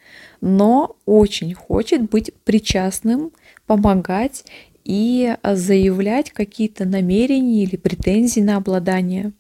но 0.42 0.98
очень 1.06 1.56
хочет 1.56 2.10
быть 2.12 2.32
причастным 2.44 3.32
помогать 3.72 4.44
и 4.84 5.38
заявлять 5.46 6.32
какие-то 6.32 6.84
намерения 6.84 7.64
или 7.64 7.78
претензии 7.78 8.42
на 8.42 8.58
обладание. 8.58 9.32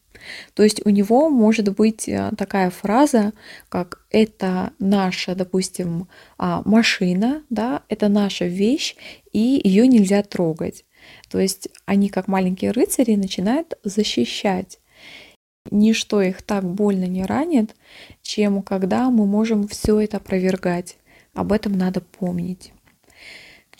То 0.54 0.64
есть 0.64 0.86
у 0.86 0.90
него 0.90 1.30
может 1.30 1.76
быть 1.76 2.08
э, 2.08 2.32
такая 2.38 2.70
фраза, 2.70 3.34
как 3.68 4.06
это 4.10 4.72
наша, 4.80 5.36
допустим, 5.36 6.08
а, 6.38 6.62
машина, 6.64 7.44
да, 7.50 7.84
это 7.90 8.08
наша 8.08 8.46
вещь, 8.46 8.96
и 9.34 9.60
ее 9.66 9.86
нельзя 9.86 10.24
трогать. 10.24 10.86
То 11.30 11.38
есть 11.38 11.68
они, 11.86 12.08
как 12.08 12.30
маленькие 12.30 12.72
рыцари, 12.72 13.16
начинают 13.16 13.74
защищать. 13.84 14.80
Ничто 15.72 16.22
их 16.22 16.42
так 16.42 16.64
больно 16.64 17.04
не 17.04 17.26
ранит, 17.26 17.76
чем 18.22 18.62
когда 18.62 19.10
мы 19.10 19.26
можем 19.26 19.68
все 19.68 20.00
это 20.00 20.18
опровергать. 20.18 20.96
Об 21.34 21.52
этом 21.52 21.78
надо 21.78 22.00
помнить 22.00 22.72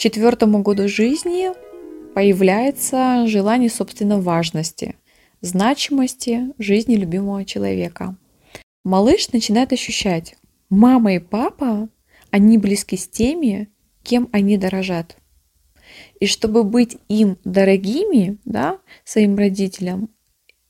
четвертому 0.02 0.64
году 0.64 0.88
жизни 0.88 1.52
появляется 2.16 3.28
желание 3.28 3.70
собственной 3.70 4.20
важности, 4.20 4.96
значимости 5.42 6.48
жизни 6.58 6.96
любимого 6.96 7.46
человека. 7.46 8.16
Малыш 8.84 9.32
начинает 9.32 9.74
ощущать, 9.74 10.36
мама 10.72 11.14
и 11.14 11.20
папа, 11.20 11.88
они 12.32 12.58
близки 12.58 12.98
с 12.98 13.08
теми, 13.08 13.70
кем 14.02 14.28
они 14.32 14.58
дорожат. 14.58 15.18
И 16.20 16.26
чтобы 16.26 16.64
быть 16.64 16.98
им 17.08 17.38
дорогими, 17.44 18.40
да, 18.44 18.80
своим 19.04 19.38
родителям, 19.38 20.10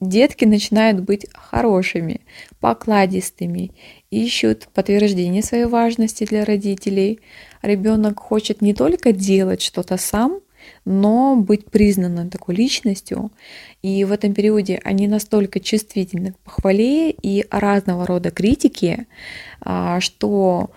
детки 0.02 0.46
начинают 0.46 1.00
быть 1.02 1.28
хорошими, 1.34 2.22
покладистыми, 2.60 3.72
ищут 4.10 4.68
подтверждение 4.74 5.44
своей 5.44 5.66
важности 5.66 6.26
для 6.26 6.44
родителей. 6.44 7.20
Ребенок 7.62 8.20
хочет 8.20 8.62
не 8.62 8.74
только 8.74 9.14
делать 9.14 9.62
что-то 9.62 9.98
сам, 9.98 10.42
но 10.86 11.36
быть 11.36 11.66
признанным 11.66 12.30
такой 12.30 12.56
личностью. 12.56 13.32
И 13.82 14.04
в 14.04 14.12
этом 14.12 14.34
периоде 14.34 14.82
они 14.84 15.08
настолько 15.08 15.60
чувствительны 15.60 16.34
к 16.34 16.38
похвале 16.40 17.12
и 17.12 17.46
разного 17.50 18.06
рода 18.06 18.32
критике, 18.32 19.08
а, 19.62 20.00
что 20.00 20.72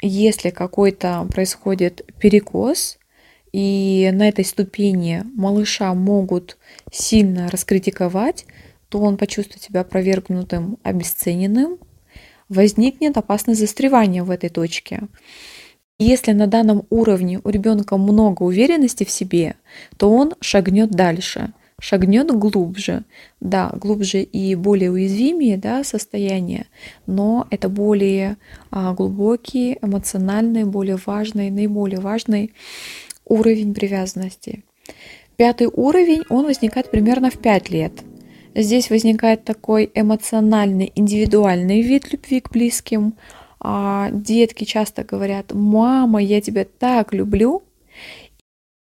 если 0.00 0.50
какой-то 0.50 1.26
происходит 1.30 2.04
перекос, 2.18 2.98
и 3.52 4.10
на 4.12 4.28
этой 4.28 4.44
ступени 4.44 5.22
малыша 5.34 5.92
могут 5.94 6.56
сильно 6.90 7.48
раскритиковать, 7.50 8.46
то 8.88 9.00
он 9.00 9.16
почувствует 9.16 9.62
себя 9.62 9.80
опровергнутым, 9.80 10.78
обесцененным, 10.82 11.78
возникнет 12.48 13.16
опасность 13.16 13.60
застревания 13.60 14.24
в 14.24 14.30
этой 14.30 14.48
точке. 14.48 15.02
Если 15.98 16.32
на 16.32 16.46
данном 16.46 16.84
уровне 16.90 17.40
у 17.44 17.48
ребенка 17.48 17.96
много 17.96 18.42
уверенности 18.42 19.04
в 19.04 19.10
себе, 19.10 19.54
то 19.96 20.10
он 20.10 20.34
шагнет 20.40 20.90
дальше, 20.90 21.52
шагнет 21.80 22.30
глубже. 22.30 23.04
Да, 23.40 23.70
глубже 23.74 24.22
и 24.22 24.54
более 24.54 24.90
уязвимые 24.90 25.56
да, 25.56 25.84
состояния, 25.84 26.66
но 27.06 27.46
это 27.50 27.68
более 27.68 28.36
а, 28.70 28.94
глубокий, 28.94 29.78
эмоциональный, 29.80 30.64
более 30.64 30.98
важный, 31.04 31.50
наиболее 31.50 32.00
важный 32.00 32.52
уровень 33.32 33.74
привязанности. 33.74 34.62
Пятый 35.36 35.68
уровень, 35.72 36.22
он 36.28 36.44
возникает 36.44 36.90
примерно 36.90 37.30
в 37.30 37.38
5 37.38 37.70
лет. 37.70 37.92
Здесь 38.54 38.90
возникает 38.90 39.44
такой 39.44 39.90
эмоциональный, 39.94 40.92
индивидуальный 40.94 41.80
вид 41.80 42.12
любви 42.12 42.40
к 42.40 42.50
близким. 42.50 43.14
А 43.58 44.10
детки 44.12 44.64
часто 44.64 45.04
говорят, 45.04 45.52
мама, 45.54 46.22
я 46.22 46.40
тебя 46.40 46.66
так 46.78 47.14
люблю. 47.14 47.62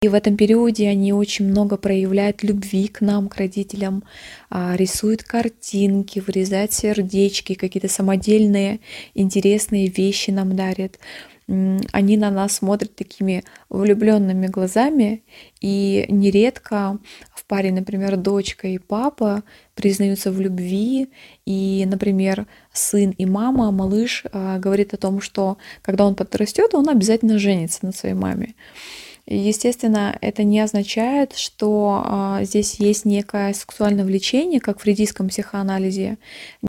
И 0.02 0.08
в 0.08 0.12
этом 0.12 0.36
периоде 0.36 0.86
они 0.90 1.14
очень 1.14 1.46
много 1.46 1.78
проявляют 1.78 2.42
любви 2.42 2.88
к 2.88 3.00
нам, 3.00 3.30
к 3.30 3.36
родителям, 3.36 4.04
а, 4.50 4.76
рисуют 4.76 5.22
картинки, 5.22 6.22
вырезают 6.26 6.74
сердечки, 6.74 7.54
какие-то 7.54 7.88
самодельные 7.88 8.80
интересные 9.14 9.86
вещи 9.86 10.30
нам 10.30 10.54
дарят 10.54 10.98
они 11.46 12.16
на 12.16 12.30
нас 12.30 12.54
смотрят 12.54 12.94
такими 12.94 13.44
влюбленными 13.68 14.46
глазами, 14.46 15.22
и 15.60 16.06
нередко 16.08 16.98
в 17.34 17.44
паре, 17.44 17.70
например, 17.70 18.16
дочка 18.16 18.66
и 18.68 18.78
папа 18.78 19.42
признаются 19.74 20.30
в 20.30 20.40
любви, 20.40 21.10
и, 21.44 21.84
например, 21.86 22.46
сын 22.72 23.10
и 23.10 23.26
мама, 23.26 23.70
малыш 23.70 24.24
а, 24.32 24.58
говорит 24.58 24.94
о 24.94 24.96
том, 24.96 25.20
что 25.20 25.58
когда 25.82 26.06
он 26.06 26.14
подрастет, 26.14 26.74
он 26.74 26.88
обязательно 26.88 27.38
женится 27.38 27.84
на 27.84 27.92
своей 27.92 28.14
маме. 28.14 28.54
Естественно, 29.26 30.18
это 30.20 30.44
не 30.44 30.60
означает, 30.60 31.34
что 31.34 32.02
а, 32.04 32.44
здесь 32.44 32.74
есть 32.74 33.06
некое 33.06 33.54
сексуальное 33.54 34.04
влечение, 34.04 34.60
как 34.60 34.78
в 34.78 34.82
фрейдистском 34.82 35.28
психоанализе. 35.28 36.18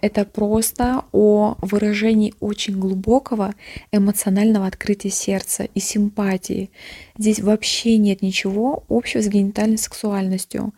Это 0.01 0.23
просто 0.23 1.03
о 1.11 1.57
выражении 1.61 2.33
очень 2.39 2.79
глубокого 2.79 3.55
эмоционального 3.91 4.67
открытия 4.67 5.09
сердца 5.09 5.67
и 5.73 5.81
симпатии. 5.81 6.69
Здесь 7.17 7.41
вообще 7.41 7.97
нет 7.97 8.21
ничего 8.21 8.85
общего 8.87 9.21
с 9.21 9.27
генитальной 9.27 9.77
сексуальностью. 9.77 10.73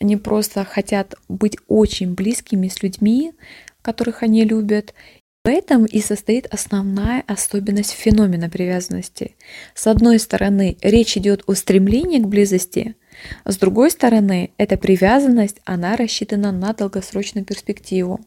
Они 0.00 0.16
просто 0.16 0.64
хотят 0.64 1.14
быть 1.28 1.56
очень 1.68 2.14
близкими 2.14 2.66
с 2.66 2.82
людьми, 2.82 3.34
которых 3.82 4.24
они 4.24 4.44
любят, 4.44 4.94
в 5.44 5.48
этом 5.48 5.84
и 5.84 6.00
состоит 6.00 6.46
основная 6.46 7.22
особенность 7.26 7.92
феномена 7.92 8.48
привязанности. 8.48 9.36
С 9.74 9.86
одной 9.86 10.18
стороны, 10.18 10.78
речь 10.80 11.18
идет 11.18 11.44
о 11.46 11.54
стремлении 11.54 12.18
к 12.18 12.26
близости, 12.26 12.96
с 13.44 13.56
другой 13.58 13.90
стороны, 13.90 14.50
эта 14.56 14.76
привязанность, 14.76 15.60
она 15.64 15.96
рассчитана 15.96 16.50
на 16.50 16.72
долгосрочную 16.72 17.44
перспективу. 17.44 18.20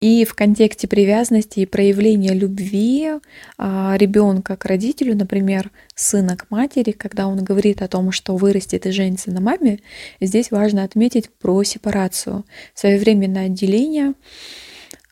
И 0.00 0.24
в 0.24 0.34
контексте 0.34 0.88
привязанности 0.88 1.60
и 1.60 1.66
проявления 1.66 2.32
любви 2.32 3.10
а, 3.58 3.94
ребенка 3.98 4.56
к 4.56 4.64
родителю, 4.64 5.14
например, 5.14 5.70
сына 5.94 6.38
к 6.38 6.50
матери, 6.50 6.92
когда 6.92 7.26
он 7.26 7.44
говорит 7.44 7.82
о 7.82 7.88
том, 7.88 8.10
что 8.10 8.34
вырастет 8.34 8.86
и 8.86 8.92
женится 8.92 9.30
на 9.30 9.42
маме, 9.42 9.80
здесь 10.18 10.50
важно 10.50 10.84
отметить 10.84 11.28
про 11.28 11.62
сепарацию, 11.64 12.46
своевременное 12.74 13.46
отделение 13.46 14.14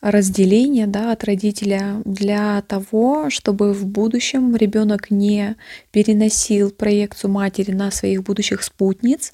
разделение 0.01 0.87
да, 0.87 1.11
от 1.11 1.23
родителя 1.23 2.01
для 2.05 2.61
того, 2.61 3.29
чтобы 3.29 3.73
в 3.73 3.85
будущем 3.85 4.55
ребенок 4.55 5.11
не 5.11 5.55
переносил 5.91 6.71
проекцию 6.71 7.31
матери 7.31 7.71
на 7.71 7.91
своих 7.91 8.23
будущих 8.23 8.63
спутниц. 8.63 9.33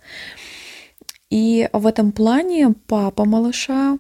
И 1.30 1.70
в 1.74 1.86
этом 1.88 2.12
плане 2.12 2.74
папа 2.88 3.26
малыша 3.26 3.98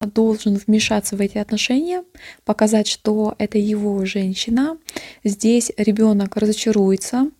должен 0.00 0.56
вмешаться 0.56 1.16
в 1.16 1.20
эти 1.20 1.38
отношения, 1.38 2.04
показать, 2.44 2.88
что 2.88 3.34
это 3.38 3.58
его 3.58 4.04
женщина. 4.04 4.78
Здесь 5.22 5.70
ребенок 5.76 6.36
разочаруется, 6.36 7.30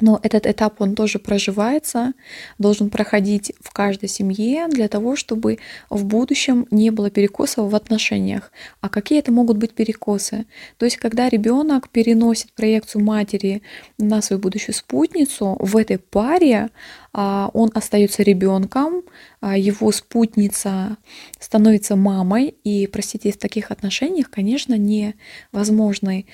но 0.00 0.20
этот 0.22 0.46
этап, 0.46 0.80
он 0.80 0.94
тоже 0.94 1.18
проживается, 1.18 2.12
должен 2.58 2.90
проходить 2.90 3.52
в 3.60 3.72
каждой 3.72 4.08
семье 4.08 4.68
для 4.68 4.88
того, 4.88 5.16
чтобы 5.16 5.58
в 5.90 6.04
будущем 6.04 6.66
не 6.70 6.90
было 6.90 7.10
перекосов 7.10 7.70
в 7.70 7.74
отношениях. 7.74 8.52
А 8.80 8.88
какие 8.88 9.18
это 9.18 9.32
могут 9.32 9.58
быть 9.58 9.72
перекосы? 9.72 10.46
То 10.78 10.86
есть, 10.86 10.96
когда 10.96 11.28
ребенок 11.28 11.88
переносит 11.88 12.52
проекцию 12.52 13.04
матери 13.04 13.62
на 13.98 14.22
свою 14.22 14.40
будущую 14.40 14.74
спутницу, 14.74 15.56
в 15.58 15.76
этой 15.76 15.98
паре 15.98 16.70
он 17.14 17.70
остается 17.74 18.22
ребенком, 18.24 19.02
а, 19.40 19.56
его 19.56 19.92
спутница 19.92 20.96
становится 21.38 21.94
мамой, 21.94 22.54
и, 22.64 22.88
простите, 22.88 23.30
в 23.30 23.38
таких 23.38 23.70
отношениях, 23.70 24.30
конечно, 24.30 24.76
невозможны 24.76 26.26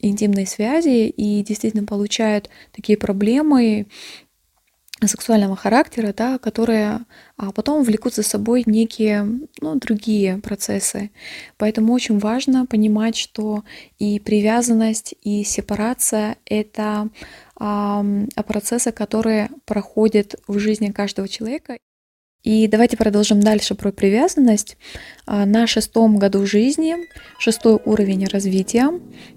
интимной 0.00 0.46
связи, 0.46 1.08
и 1.08 1.42
действительно 1.42 1.86
получают 1.86 2.50
такие 2.72 2.98
проблемы 2.98 3.86
сексуального 5.04 5.56
характера, 5.56 6.14
да, 6.16 6.38
которые 6.38 7.00
а 7.36 7.52
потом 7.52 7.82
влекут 7.82 8.14
за 8.14 8.22
собой 8.22 8.62
некие 8.64 9.28
ну, 9.60 9.74
другие 9.74 10.38
процессы. 10.38 11.10
Поэтому 11.58 11.92
очень 11.92 12.18
важно 12.18 12.64
понимать, 12.64 13.16
что 13.16 13.62
и 13.98 14.18
привязанность, 14.18 15.14
и 15.22 15.44
сепарация— 15.44 16.36
это 16.46 17.10
а, 17.56 18.02
процессы, 18.46 18.90
которые 18.90 19.50
проходят 19.66 20.36
в 20.48 20.58
жизни 20.58 20.90
каждого 20.92 21.28
человека. 21.28 21.76
И 22.42 22.68
давайте 22.68 22.96
продолжим 22.96 23.40
дальше 23.40 23.74
про 23.74 23.92
привязанность. 23.92 24.78
А, 25.26 25.44
на 25.44 25.66
шестом 25.66 26.16
году 26.16 26.46
жизни, 26.46 26.96
шестой 27.38 27.80
уровень 27.84 28.26
развития 28.28 28.88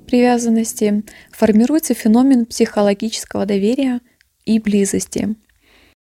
привязанности, 0.08 1.04
формируется 1.32 1.94
феномен 1.96 2.46
психологического 2.46 3.46
доверия 3.46 4.00
и 4.46 4.60
близости. 4.60 5.36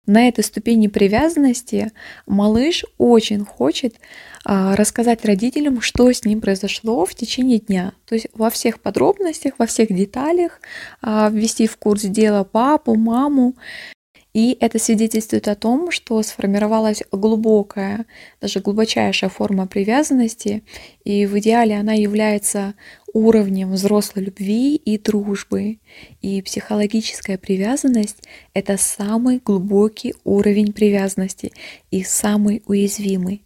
На 0.05 0.27
этой 0.27 0.43
ступени 0.43 0.87
привязанности 0.87 1.91
малыш 2.27 2.85
очень 2.97 3.43
хочет 3.43 3.95
а, 4.43 4.75
рассказать 4.75 5.25
родителям, 5.25 5.81
что 5.81 6.11
с 6.11 6.23
ним 6.25 6.41
произошло 6.41 7.05
в 7.05 7.15
течение 7.15 7.59
дня. 7.59 7.93
То 8.05 8.13
есть 8.13 8.27
во 8.33 8.51
всех 8.51 8.79
подробностях, 8.79 9.53
во 9.57 9.65
всех 9.65 9.87
деталях 9.89 10.61
а, 11.01 11.29
ввести 11.29 11.65
в 11.65 11.77
курс 11.77 12.03
дела 12.03 12.43
папу, 12.43 12.95
маму. 12.95 13.55
И 14.35 14.57
это 14.59 14.79
свидетельствует 14.79 15.47
о 15.47 15.55
том, 15.55 15.91
что 15.91 16.21
сформировалась 16.21 17.01
глубокая, 17.09 18.05
даже 18.41 18.59
глубочайшая 18.59 19.29
форма 19.29 19.65
привязанности, 19.65 20.63
и 21.05 21.25
в 21.25 21.39
идеале 21.39 21.79
она 21.79 21.93
является 21.93 22.73
уровнем 23.13 23.71
взрослой 23.71 24.23
любви 24.25 24.75
и 24.75 24.97
дружбы. 24.97 25.79
И 26.21 26.41
психологическая 26.41 27.37
привязанность— 27.37 28.23
это 28.53 28.75
самый 28.75 29.39
глубокий 29.39 30.13
уровень 30.25 30.73
привязанности 30.73 31.53
и 31.89 32.03
самый 32.03 32.61
уязвимый. 32.65 33.41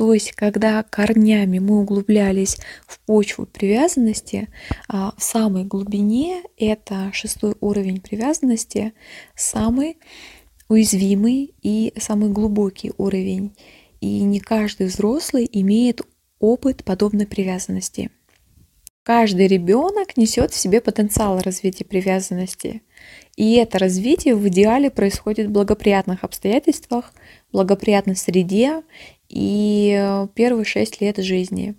То 0.00 0.14
есть, 0.14 0.32
когда 0.32 0.82
корнями 0.82 1.58
мы 1.58 1.82
углублялись 1.82 2.56
в 2.86 3.00
почву 3.00 3.44
привязанности, 3.44 4.48
а, 4.88 5.12
в 5.14 5.22
самой 5.22 5.64
глубине 5.64 6.42
это 6.56 7.10
шестой 7.12 7.54
уровень 7.60 8.00
привязанности, 8.00 8.94
самый 9.36 9.98
уязвимый 10.70 11.52
и 11.60 11.92
самый 11.98 12.30
глубокий 12.30 12.94
уровень. 12.96 13.54
И 14.00 14.22
не 14.22 14.40
каждый 14.40 14.86
взрослый 14.86 15.46
имеет 15.52 16.00
опыт 16.38 16.82
подобной 16.82 17.26
привязанности. 17.26 18.10
Каждый 19.02 19.46
ребенок 19.46 20.16
несет 20.16 20.52
в 20.52 20.56
себе 20.56 20.80
потенциал 20.80 21.40
развития 21.40 21.84
привязанности. 21.84 22.82
И 23.36 23.54
это 23.54 23.78
развитие 23.78 24.36
в 24.36 24.46
идеале 24.48 24.90
происходит 24.90 25.46
в 25.46 25.52
благоприятных 25.52 26.22
обстоятельствах, 26.22 27.12
в 27.48 27.52
благоприятной 27.52 28.16
среде 28.16 28.82
и 29.30 29.96
э, 29.98 30.28
первые 30.34 30.66
шесть 30.66 31.00
лет 31.00 31.16
жизни. 31.16 31.74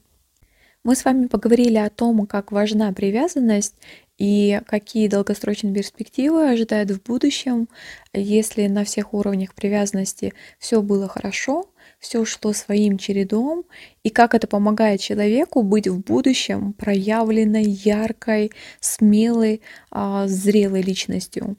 Мы 0.83 0.95
с 0.95 1.05
вами 1.05 1.27
поговорили 1.27 1.77
о 1.77 1.91
том, 1.91 2.25
как 2.25 2.51
важна 2.51 2.91
привязанность 2.91 3.75
и 4.17 4.61
какие 4.65 5.07
долгосрочные 5.07 5.75
перспективы 5.75 6.49
ожидают 6.49 6.89
в 6.89 7.03
будущем, 7.03 7.69
если 8.13 8.65
на 8.65 8.83
всех 8.83 9.13
уровнях 9.13 9.53
привязанности 9.53 10.33
все 10.57 10.81
было 10.81 11.07
хорошо, 11.07 11.70
все 12.01 12.25
шло 12.25 12.51
своим 12.51 12.97
чередом, 12.97 13.63
и 14.03 14.09
как 14.09 14.33
это 14.33 14.47
помогает 14.47 14.99
человеку 14.99 15.61
быть 15.61 15.87
в 15.87 15.99
будущем 15.99 16.73
проявленной, 16.73 17.63
яркой, 17.63 18.51
смелой, 18.79 19.61
а, 19.91 20.27
зрелой 20.27 20.81
личностью. 20.81 21.55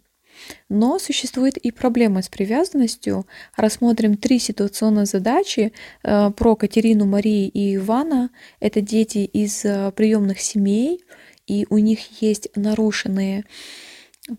Но 0.69 0.99
существует 0.99 1.57
и 1.57 1.71
проблема 1.71 2.21
с 2.23 2.29
привязанностью. 2.29 3.27
Рассмотрим 3.57 4.17
три 4.17 4.41
ситуационные 4.41 5.07
задачи 5.07 5.73
э, 6.03 6.31
про 6.31 6.57
Катерину, 6.57 7.05
Марии 7.05 7.47
и 7.47 7.77
Ивана. 7.77 8.31
Это 8.59 8.81
дети 8.81 9.19
из 9.19 9.65
э, 9.65 9.93
приемных 9.93 10.41
семей, 10.41 11.05
и 11.47 11.67
у 11.71 11.79
них 11.79 12.21
есть 12.21 12.49
нарушенные 12.57 13.45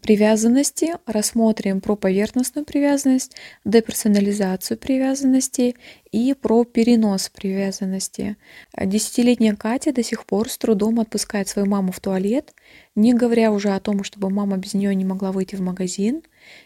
привязанности, 0.02 0.94
рассмотрим 1.06 1.82
про 1.82 1.96
поверхностную 1.98 2.66
привязанность, 2.66 3.36
деперсонализацию 3.66 4.78
привязанности 4.78 5.76
и 6.12 6.34
про 6.34 6.64
перенос 6.64 7.30
привязанности. 7.30 8.38
Десятилетняя 8.78 9.56
Катя 9.56 9.92
до 9.92 10.02
сих 10.02 10.26
пор 10.26 10.50
с 10.50 10.58
трудом 10.58 11.02
отпускает 11.02 11.50
свою 11.50 11.68
маму 11.68 11.92
в 11.92 12.00
туалет, 12.00 12.54
не 12.96 13.14
говоря 13.14 13.52
уже 13.52 13.70
о 13.72 13.80
том, 13.82 14.04
чтобы 14.06 14.30
мама 14.30 14.58
без 14.58 14.74
нее 14.74 14.96
не 14.96 15.04
могла 15.04 15.34
выйти 15.34 15.56
в 15.56 15.62
магазин. 15.62 16.24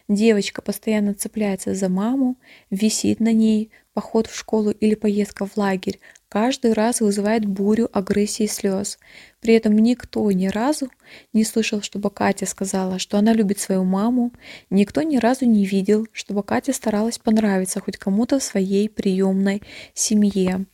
Девочка 0.08 0.62
постоянно 0.62 1.15
цепляется 1.15 1.73
за 1.73 1.89
маму, 1.89 2.38
висит 2.69 3.19
на 3.19 3.34
ней, 3.34 3.71
поход 3.93 4.27
в 4.27 4.38
школу 4.38 4.69
или 4.69 4.93
поездка 4.93 5.47
в 5.47 5.58
лагерь 5.58 5.99
каждый 6.38 6.73
раз 6.73 7.02
вызывает 7.02 7.47
бурю 7.47 7.89
агрессии 7.91 8.43
и 8.43 8.47
слез. 8.47 9.00
При 9.41 9.56
этом 9.56 9.76
никто 9.76 10.32
ни 10.32 10.45
разу 10.45 10.88
не 11.34 11.43
слышал, 11.43 11.82
чтобы 11.82 12.12
Катя 12.12 12.45
сказала, 12.45 13.00
что 13.00 13.17
она 13.17 13.34
любит 13.34 13.60
свою 13.60 13.84
маму. 13.84 14.32
Никто 14.69 15.02
ни 15.02 15.17
разу 15.17 15.45
не 15.45 15.65
видел, 15.65 16.06
чтобы 16.12 16.43
Катя 16.43 16.73
старалась 16.73 17.17
понравиться 17.17 17.80
хоть 17.80 17.97
кому-то 17.97 18.38
в 18.38 18.43
своей 18.43 18.88
приемной 18.88 19.63
семье. 19.95 20.67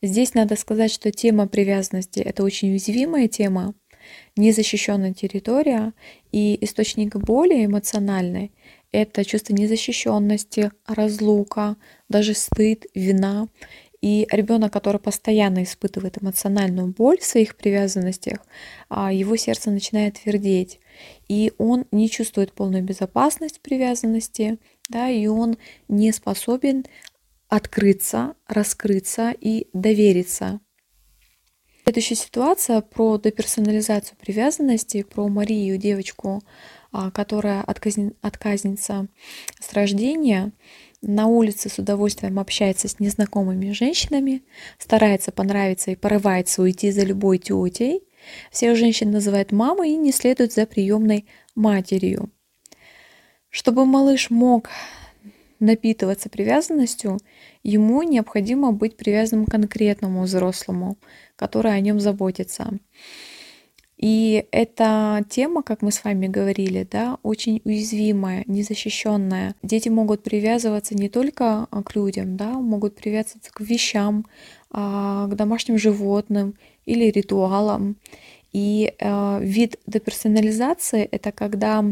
Здесь 0.00 0.32
надо 0.32 0.56
сказать, 0.56 0.90
что 0.90 1.10
тема 1.10 1.46
привязанности– 1.46 2.20
это 2.20 2.42
очень 2.42 2.70
уязвимая 2.70 3.28
тема, 3.28 3.74
незащищенная 4.34 5.12
территория, 5.12 5.92
и 6.32 6.56
источник 6.64 7.16
боли 7.16 7.66
эмоциональной– 7.66 8.50
это 8.92 9.24
чувство 9.24 9.54
незащищенности, 9.54 10.70
разлука, 10.86 11.76
даже 12.10 12.34
стыд, 12.34 12.84
вина. 12.94 13.48
И 14.02 14.26
ребенок, 14.32 14.72
который 14.72 15.00
постоянно 15.00 15.62
испытывает 15.62 16.20
эмоциональную 16.20 16.88
боль 16.88 17.18
в 17.18 17.24
своих 17.24 17.56
привязанностях, 17.56 18.40
а, 18.88 19.12
его 19.12 19.36
сердце 19.36 19.70
начинает 19.70 20.20
твердеть. 20.20 20.80
И 21.28 21.52
он 21.56 21.86
не 21.92 22.10
чувствует 22.10 22.52
полную 22.52 22.82
безопасность 22.82 23.60
привязанности, 23.60 24.58
да, 24.88 25.08
и 25.08 25.28
он 25.28 25.56
не 25.88 26.12
способен 26.12 26.84
открыться, 27.48 28.34
раскрыться 28.48 29.32
и 29.40 29.68
довериться. 29.72 30.60
Следующая 31.84 32.14
ситуация 32.16 32.80
про 32.80 33.18
деперсонализацию 33.18 34.16
привязанности, 34.20 35.04
про 35.04 35.28
Марию, 35.28 35.78
девочку, 35.78 36.42
а, 36.90 37.10
которая 37.10 37.62
отказница 37.62 39.08
с 39.60 39.72
рождения 39.72 40.52
на 41.02 41.26
улице 41.26 41.68
с 41.68 41.78
удовольствием 41.78 42.38
общается 42.38 42.88
с 42.88 43.00
незнакомыми 43.00 43.72
женщинами, 43.72 44.42
старается 44.78 45.32
понравиться 45.32 45.90
и 45.90 45.96
порывается 45.96 46.62
уйти 46.62 46.90
за 46.92 47.02
любой 47.02 47.38
тетей. 47.38 48.04
Всех 48.52 48.76
женщин 48.76 49.10
называет 49.10 49.50
мамой 49.50 49.90
и 49.90 49.96
не 49.96 50.12
следует 50.12 50.52
за 50.52 50.64
приемной 50.64 51.26
матерью. 51.56 52.30
Чтобы 53.50 53.84
малыш 53.84 54.30
мог 54.30 54.68
напитываться 55.58 56.28
привязанностью, 56.28 57.18
ему 57.62 58.02
необходимо 58.02 58.72
быть 58.72 58.96
привязанным 58.96 59.46
к 59.46 59.50
конкретному 59.50 60.22
взрослому, 60.22 60.98
который 61.36 61.72
о 61.72 61.80
нем 61.80 62.00
заботится. 62.00 62.70
И 64.02 64.46
эта 64.50 65.24
тема, 65.28 65.62
как 65.62 65.80
мы 65.80 65.92
с 65.92 66.02
вами 66.02 66.26
говорили, 66.26 66.86
да, 66.90 67.18
очень 67.22 67.62
уязвимая, 67.64 68.42
незащищенная. 68.48 69.54
Дети 69.62 69.90
могут 69.90 70.24
привязываться 70.24 70.96
не 70.96 71.08
только 71.08 71.68
к 71.70 71.94
людям, 71.94 72.36
да, 72.36 72.54
могут 72.54 72.96
привязываться 72.96 73.52
к 73.52 73.60
вещам, 73.60 74.26
а, 74.72 75.28
к 75.28 75.36
домашним 75.36 75.78
животным 75.78 76.54
или 76.84 77.12
ритуалам. 77.12 77.96
И 78.52 78.92
э, 78.98 79.38
вид 79.40 79.78
деперсонализации— 79.86 81.04
это 81.10 81.32
когда 81.32 81.84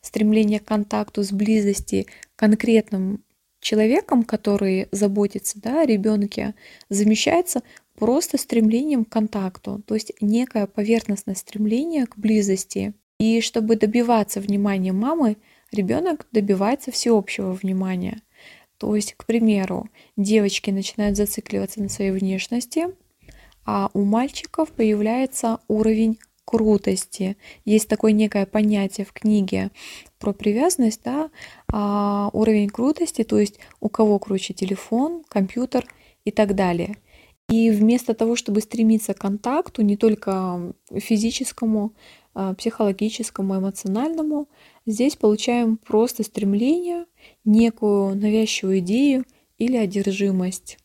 стремление 0.00 0.60
к 0.60 0.64
контакту, 0.64 1.22
с 1.22 1.30
близости 1.30 2.06
конкретным 2.36 3.22
человеком, 3.60 4.24
который 4.24 4.88
заботится 4.90 5.60
да, 5.60 5.82
о 5.82 5.86
ребенке, 5.86 6.54
замещается 6.88 7.62
просто 8.00 8.38
стремлением 8.38 9.04
к 9.04 9.10
контакту, 9.10 9.82
то 9.86 9.94
есть 9.94 10.12
некое 10.22 10.66
поверхностное 10.66 11.34
стремление 11.34 12.06
к 12.06 12.16
близости. 12.16 12.94
И 13.18 13.42
чтобы 13.42 13.76
добиваться 13.76 14.40
внимания 14.40 14.92
мамы, 14.92 15.36
ребенок 15.70 16.26
добивается 16.32 16.90
всеобщего 16.90 17.52
внимания. 17.52 18.22
То 18.78 18.96
есть, 18.96 19.12
к 19.18 19.26
примеру, 19.26 19.90
девочки 20.16 20.70
начинают 20.70 21.18
зацикливаться 21.18 21.82
на 21.82 21.90
своей 21.90 22.12
внешности, 22.12 22.86
а 23.66 23.90
у 23.92 24.04
мальчиков 24.04 24.70
появляется 24.70 25.58
уровень 25.68 26.18
крутости. 26.46 27.36
Есть 27.66 27.88
такое 27.88 28.12
некое 28.12 28.46
понятие 28.46 29.04
в 29.04 29.12
книге 29.12 29.70
про 30.18 30.32
привязанность, 30.32 31.02
да, 31.04 31.28
а, 31.70 32.30
уровень 32.32 32.70
крутости, 32.70 33.24
то 33.24 33.38
есть 33.38 33.58
у 33.80 33.90
кого 33.90 34.18
круче 34.18 34.54
телефон, 34.54 35.22
компьютер 35.28 35.86
и 36.24 36.30
так 36.30 36.54
далее– 36.54 36.96
и 37.50 37.70
вместо 37.70 38.14
того, 38.14 38.36
чтобы 38.36 38.60
стремиться 38.60 39.12
к 39.12 39.18
контакту, 39.18 39.82
не 39.82 39.96
только 39.96 40.72
физическому, 40.94 41.94
а, 42.32 42.54
психологическому, 42.54 43.58
эмоциональному, 43.58 44.48
здесь 44.86 45.16
получаем 45.16 45.76
просто 45.76 46.22
стремление, 46.22 47.06
некую 47.44 48.14
навязчивую 48.14 48.78
идею 48.78 49.24
или 49.58 49.76
одержимость. 49.76 50.78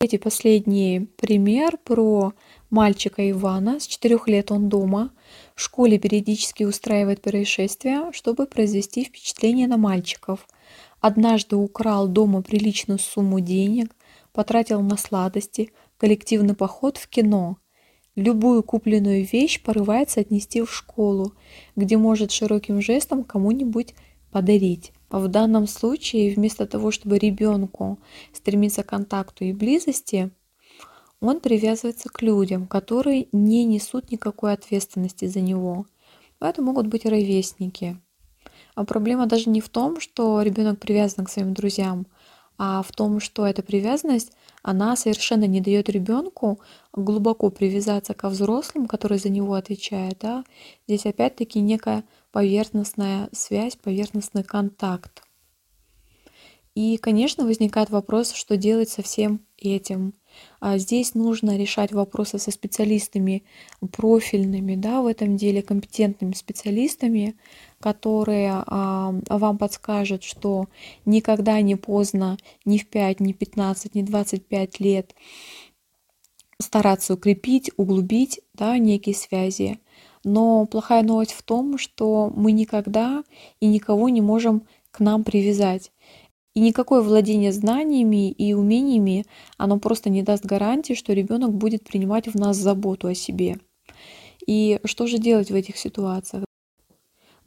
Эти 0.00 0.16
последний 0.16 1.08
пример 1.16 1.76
про 1.76 2.32
мальчика 2.70 3.28
Ивана. 3.30 3.80
С 3.80 3.86
четырех 3.86 4.28
лет 4.28 4.52
он 4.52 4.68
дома. 4.68 5.12
В 5.54 5.60
школе 5.60 5.98
периодически 5.98 6.64
устраивает 6.64 7.20
происшествия, 7.20 8.12
чтобы 8.12 8.46
произвести 8.46 9.04
впечатление 9.04 9.66
на 9.66 9.76
мальчиков. 9.76 10.46
Однажды 11.00 11.56
украл 11.56 12.06
дома 12.06 12.42
приличную 12.42 12.98
сумму 12.98 13.40
денег, 13.40 13.94
потратил 14.38 14.82
на 14.82 14.96
сладости, 14.96 15.72
коллективный 15.96 16.54
поход 16.54 16.96
в 16.96 17.08
кино. 17.08 17.56
Любую 18.14 18.62
купленную 18.62 19.24
вещь 19.24 19.60
порывается 19.60 20.20
отнести 20.20 20.62
в 20.62 20.72
школу, 20.72 21.32
где 21.74 21.96
может 21.96 22.30
широким 22.30 22.80
жестом 22.80 23.24
кому-нибудь 23.24 23.96
подарить. 24.30 24.92
В 25.10 25.26
данном 25.26 25.66
случае, 25.66 26.32
вместо 26.32 26.66
того, 26.68 26.92
чтобы 26.92 27.18
ребенку 27.18 27.98
стремиться 28.32 28.84
к 28.84 28.90
контакту 28.90 29.44
и 29.44 29.52
близости, 29.52 30.30
он 31.18 31.40
привязывается 31.40 32.08
к 32.08 32.22
людям, 32.22 32.68
которые 32.68 33.26
не 33.32 33.64
несут 33.64 34.12
никакой 34.12 34.52
ответственности 34.52 35.24
за 35.24 35.40
него. 35.40 35.84
Это 36.38 36.62
могут 36.62 36.86
быть 36.86 37.06
ровесники. 37.06 38.00
А 38.76 38.84
проблема 38.84 39.26
даже 39.26 39.50
не 39.50 39.60
в 39.60 39.68
том, 39.68 39.98
что 39.98 40.40
ребенок 40.42 40.78
привязан 40.78 41.24
к 41.24 41.30
своим 41.30 41.54
друзьям, 41.54 42.06
а 42.58 42.82
в 42.82 42.90
том, 42.92 43.20
что 43.20 43.46
эта 43.46 43.62
привязанность, 43.62 44.32
она 44.62 44.96
совершенно 44.96 45.44
не 45.44 45.60
дает 45.60 45.88
ребенку 45.88 46.58
глубоко 46.92 47.50
привязаться 47.50 48.14
ко 48.14 48.28
взрослым, 48.28 48.86
который 48.86 49.18
за 49.18 49.28
него 49.28 49.54
отвечает. 49.54 50.18
Да? 50.20 50.44
Здесь 50.86 51.06
опять-таки 51.06 51.60
некая 51.60 52.04
поверхностная 52.32 53.28
связь, 53.32 53.76
поверхностный 53.76 54.42
контакт. 54.42 55.22
И, 56.74 56.96
конечно, 56.96 57.44
возникает 57.44 57.90
вопрос, 57.90 58.32
что 58.32 58.56
делать 58.56 58.88
со 58.88 59.02
всем 59.02 59.40
этим. 59.56 60.14
А 60.60 60.78
здесь 60.78 61.14
нужно 61.14 61.56
решать 61.56 61.92
вопросы 61.92 62.38
со 62.38 62.52
специалистами 62.52 63.42
профильными, 63.92 64.76
да, 64.76 65.02
в 65.02 65.06
этом 65.06 65.36
деле 65.36 65.62
компетентными 65.62 66.34
специалистами, 66.34 67.36
которые 67.80 68.62
а, 68.66 69.14
вам 69.28 69.58
подскажут, 69.58 70.24
что 70.24 70.66
никогда 71.04 71.60
не 71.60 71.76
поздно 71.76 72.36
ни 72.64 72.78
в 72.78 72.88
5, 72.88 73.20
ни 73.20 73.32
15, 73.32 73.94
ни 73.94 74.02
25 74.02 74.80
лет 74.80 75.14
стараться 76.60 77.14
укрепить, 77.14 77.70
углубить 77.76 78.40
да, 78.54 78.78
некие 78.78 79.14
связи. 79.14 79.78
Но 80.24 80.66
плохая 80.66 81.02
новость 81.02 81.32
в 81.32 81.42
том, 81.42 81.78
что 81.78 82.32
мы 82.34 82.52
никогда 82.52 83.22
и 83.60 83.66
никого 83.66 84.08
не 84.08 84.20
можем 84.20 84.66
к 84.90 85.00
нам 85.00 85.22
привязать. 85.22 85.92
И 86.54 86.60
никакое 86.60 87.02
владение 87.02 87.52
знаниями 87.52 88.32
и 88.32 88.52
умениями, 88.52 89.26
оно 89.58 89.78
просто 89.78 90.10
не 90.10 90.22
даст 90.22 90.44
гарантии, 90.44 90.94
что 90.94 91.12
ребенок 91.12 91.54
будет 91.54 91.84
принимать 91.84 92.26
в 92.26 92.34
нас 92.34 92.56
заботу 92.56 93.06
о 93.06 93.14
себе. 93.14 93.58
И 94.44 94.80
что 94.84 95.06
же 95.06 95.18
делать 95.18 95.50
в 95.50 95.54
этих 95.54 95.76
ситуациях? 95.76 96.47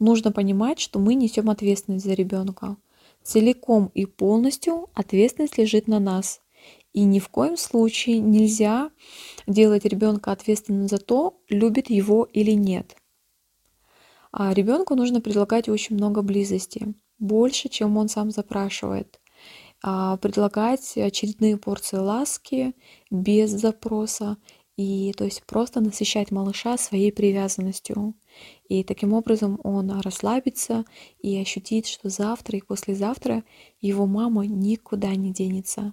Нужно 0.02 0.32
понимать, 0.32 0.80
что 0.80 0.98
мы 0.98 1.14
несем 1.14 1.48
ответственность 1.48 2.04
за 2.04 2.14
ребенка. 2.14 2.76
Целиком 3.22 3.88
и 3.94 4.04
полностью 4.04 4.88
ответственность 4.94 5.58
лежит 5.58 5.86
на 5.86 6.00
нас. 6.00 6.40
И 6.92 7.04
ни 7.04 7.20
в 7.20 7.28
коем 7.28 7.56
случае 7.56 8.18
нельзя 8.18 8.90
делать 9.46 9.84
ребенка 9.84 10.32
ответственным 10.32 10.88
за 10.88 10.98
то, 10.98 11.40
любит 11.48 11.88
его 11.88 12.28
или 12.32 12.50
нет. 12.50 12.96
А 14.32 14.52
ребенку 14.52 14.96
нужно 14.96 15.20
предлагать 15.20 15.68
очень 15.68 15.94
много 15.94 16.22
близости 16.22 16.94
больше, 17.20 17.68
чем 17.68 17.96
он 17.96 18.08
сам 18.08 18.32
запрашивает. 18.32 19.20
А, 19.84 20.16
предлагать 20.16 20.96
очередные 20.96 21.56
порции 21.58 21.98
ласки 21.98 22.74
без 23.08 23.50
запроса 23.50 24.36
и 24.76 25.12
то 25.16 25.24
есть 25.24 25.44
просто 25.44 25.80
насыщать 25.80 26.30
малыша 26.30 26.76
своей 26.78 27.12
привязанностью. 27.12 28.14
И 28.72 28.84
таким 28.84 29.12
образом 29.12 29.60
он 29.64 30.00
расслабится 30.00 30.86
и 31.20 31.38
ощутит, 31.38 31.86
что 31.86 32.08
завтра 32.08 32.56
и 32.56 32.62
послезавтра 32.62 33.44
его 33.82 34.06
мама 34.06 34.46
никуда 34.46 35.14
не 35.14 35.30
денется. 35.30 35.92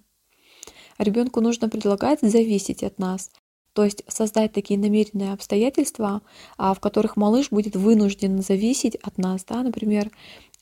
Ребенку 0.97 1.41
нужно 1.41 1.67
предлагать 1.67 2.21
зависеть 2.21 2.83
от 2.83 2.97
нас, 2.97 3.31
то 3.73 3.83
есть 3.83 4.05
создать 4.07 4.53
такие 4.53 4.79
намеренные 4.79 5.33
обстоятельства, 5.33 6.21
а, 6.57 6.73
в 6.73 6.79
которых 6.79 7.17
малыш 7.17 7.49
будет 7.51 7.75
вынужден 7.75 8.41
зависеть 8.41 8.95
от 8.95 9.17
нас. 9.17 9.43
Да? 9.43 9.61
Например, 9.61 10.09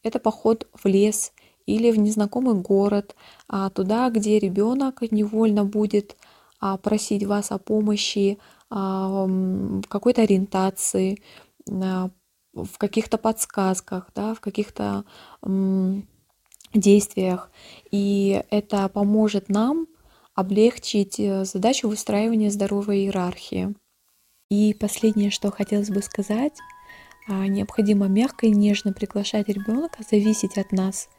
это 0.02 0.18
поход 0.18 0.68
в 0.74 0.88
лес 0.88 1.34
или 1.68 1.92
в 1.92 2.00
незнакомый 2.00 2.56
город, 2.56 3.16
а 3.48 3.70
туда, 3.70 4.10
где 4.10 4.40
ребенок 4.40 5.04
невольно 5.12 5.66
будет 5.66 6.18
а, 6.60 6.78
просить 6.78 7.26
вас 7.26 7.52
о 7.52 7.60
помощи, 7.60 8.40
какой-то 8.70 10.24
ориентации, 10.24 11.22
в 11.68 12.78
каких-то 12.78 13.18
подсказках, 13.18 14.10
да, 14.16 14.34
в 14.34 14.40
каких-то 14.40 15.06
действиях. 16.74 17.52
И 17.92 18.44
это 18.50 18.90
поможет 18.90 19.50
нам 19.50 19.88
облегчить 20.36 21.20
э, 21.20 21.46
задачу 21.46 21.88
выстраивания 21.88 22.52
здоровой 22.52 23.00
иерархии. 23.00 23.74
И 24.50 24.76
последнее, 24.76 25.32
что 25.32 25.50
хотелось 25.50 25.90
бы 25.90 26.02
сказать, 26.02 26.54
а, 27.28 27.48
необходимо 27.48 28.08
мягко 28.08 28.46
и 28.46 28.52
нежно 28.52 28.94
приглашать 28.94 29.50
ребенка 29.50 30.04
зависеть 30.10 30.58
от 30.58 30.72
нас, 30.72 31.10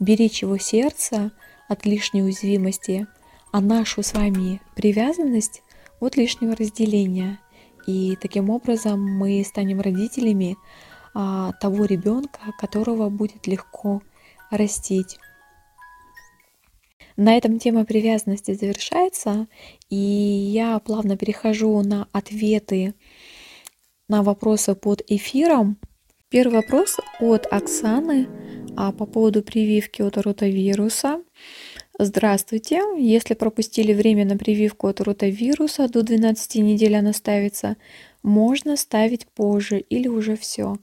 беречь 0.00 0.42
его 0.42 0.58
сердце 0.58 1.30
от 1.68 1.86
лишней 1.86 2.22
уязвимости, 2.22 3.06
а 3.52 3.60
нашу 3.60 4.02
с 4.02 4.12
вами 4.12 4.60
привязанность 4.74 5.62
от 6.00 6.16
лишнего 6.16 6.54
разделения. 6.54 7.38
И 7.86 8.16
таким 8.20 8.50
образом 8.50 9.00
мы 9.00 9.44
станем 9.44 9.80
родителями 9.80 10.56
а, 11.14 11.52
того 11.60 11.84
ребенка, 11.84 12.40
которого 12.58 13.08
будет 13.08 13.46
легко 13.46 14.02
растить. 14.50 15.18
На 17.16 17.36
этом 17.36 17.58
тема 17.58 17.84
привязанности 17.84 18.54
завершается, 18.54 19.46
и 19.88 19.96
я 19.96 20.78
плавно 20.80 21.16
перехожу 21.16 21.80
на 21.82 22.08
ответы 22.12 22.94
на 24.08 24.22
вопросы 24.22 24.74
под 24.74 25.02
эфиром. 25.06 25.78
Первый 26.28 26.54
вопрос 26.56 26.96
от 27.20 27.46
Оксаны 27.52 28.26
а 28.76 28.92
по 28.92 29.06
поводу 29.06 29.42
прививки 29.42 30.02
от 30.02 30.16
ротавируса. 30.18 31.22
Здравствуйте. 31.98 32.82
Если 32.98 33.34
пропустили 33.34 33.92
время 33.92 34.24
на 34.24 34.36
прививку 34.36 34.88
от 34.88 35.00
ротавируса, 35.00 35.88
до 35.88 36.02
12 36.02 36.56
недель 36.56 36.96
она 36.96 37.12
ставится, 37.12 37.76
можно 38.24 38.76
ставить 38.76 39.28
позже 39.28 39.78
или 39.78 40.08
уже 40.08 40.36
все. 40.36 40.76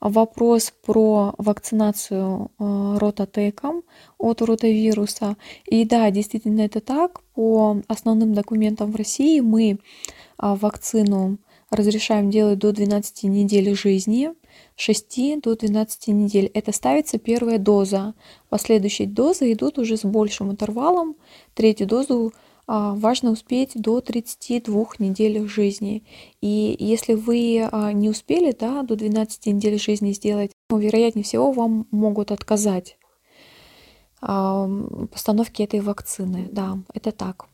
Вопрос 0.00 0.72
про 0.86 1.34
вакцинацию 1.36 2.50
э, 2.58 2.96
рототеком 2.98 3.82
от 4.16 4.40
ротавируса. 4.40 5.36
И 5.66 5.84
да, 5.84 6.10
действительно 6.10 6.62
это 6.62 6.80
так. 6.80 7.20
По 7.34 7.82
основным 7.86 8.32
документам 8.32 8.90
в 8.90 8.96
России 8.96 9.40
мы 9.40 9.78
а, 10.38 10.56
вакцину 10.56 11.36
разрешаем 11.74 12.30
делать 12.30 12.58
до 12.58 12.72
12 12.72 13.24
недель 13.24 13.74
жизни, 13.74 14.30
6 14.76 15.40
до 15.42 15.56
12 15.56 16.08
недель. 16.08 16.50
Это 16.54 16.72
ставится 16.72 17.18
первая 17.18 17.58
доза. 17.58 18.14
Последующие 18.48 19.08
дозы 19.08 19.52
идут 19.52 19.78
уже 19.78 19.96
с 19.96 20.04
большим 20.04 20.50
интервалом. 20.50 21.16
Третью 21.54 21.86
дозу 21.86 22.32
а, 22.66 22.94
важно 22.94 23.30
успеть 23.30 23.72
до 23.74 24.00
32 24.00 24.86
недель 24.98 25.46
жизни. 25.48 26.04
И 26.40 26.76
если 26.78 27.14
вы 27.14 27.68
а, 27.70 27.92
не 27.92 28.08
успели 28.08 28.52
да, 28.58 28.82
до 28.82 28.96
12 28.96 29.46
недель 29.46 29.78
жизни 29.78 30.12
сделать, 30.12 30.52
ну, 30.70 30.78
вероятнее 30.78 31.24
всего 31.24 31.52
вам 31.52 31.86
могут 31.90 32.32
отказать 32.32 32.96
а, 34.20 34.68
постановке 35.12 35.64
этой 35.64 35.80
вакцины. 35.80 36.48
Да, 36.50 36.78
это 36.94 37.12
так. 37.12 37.46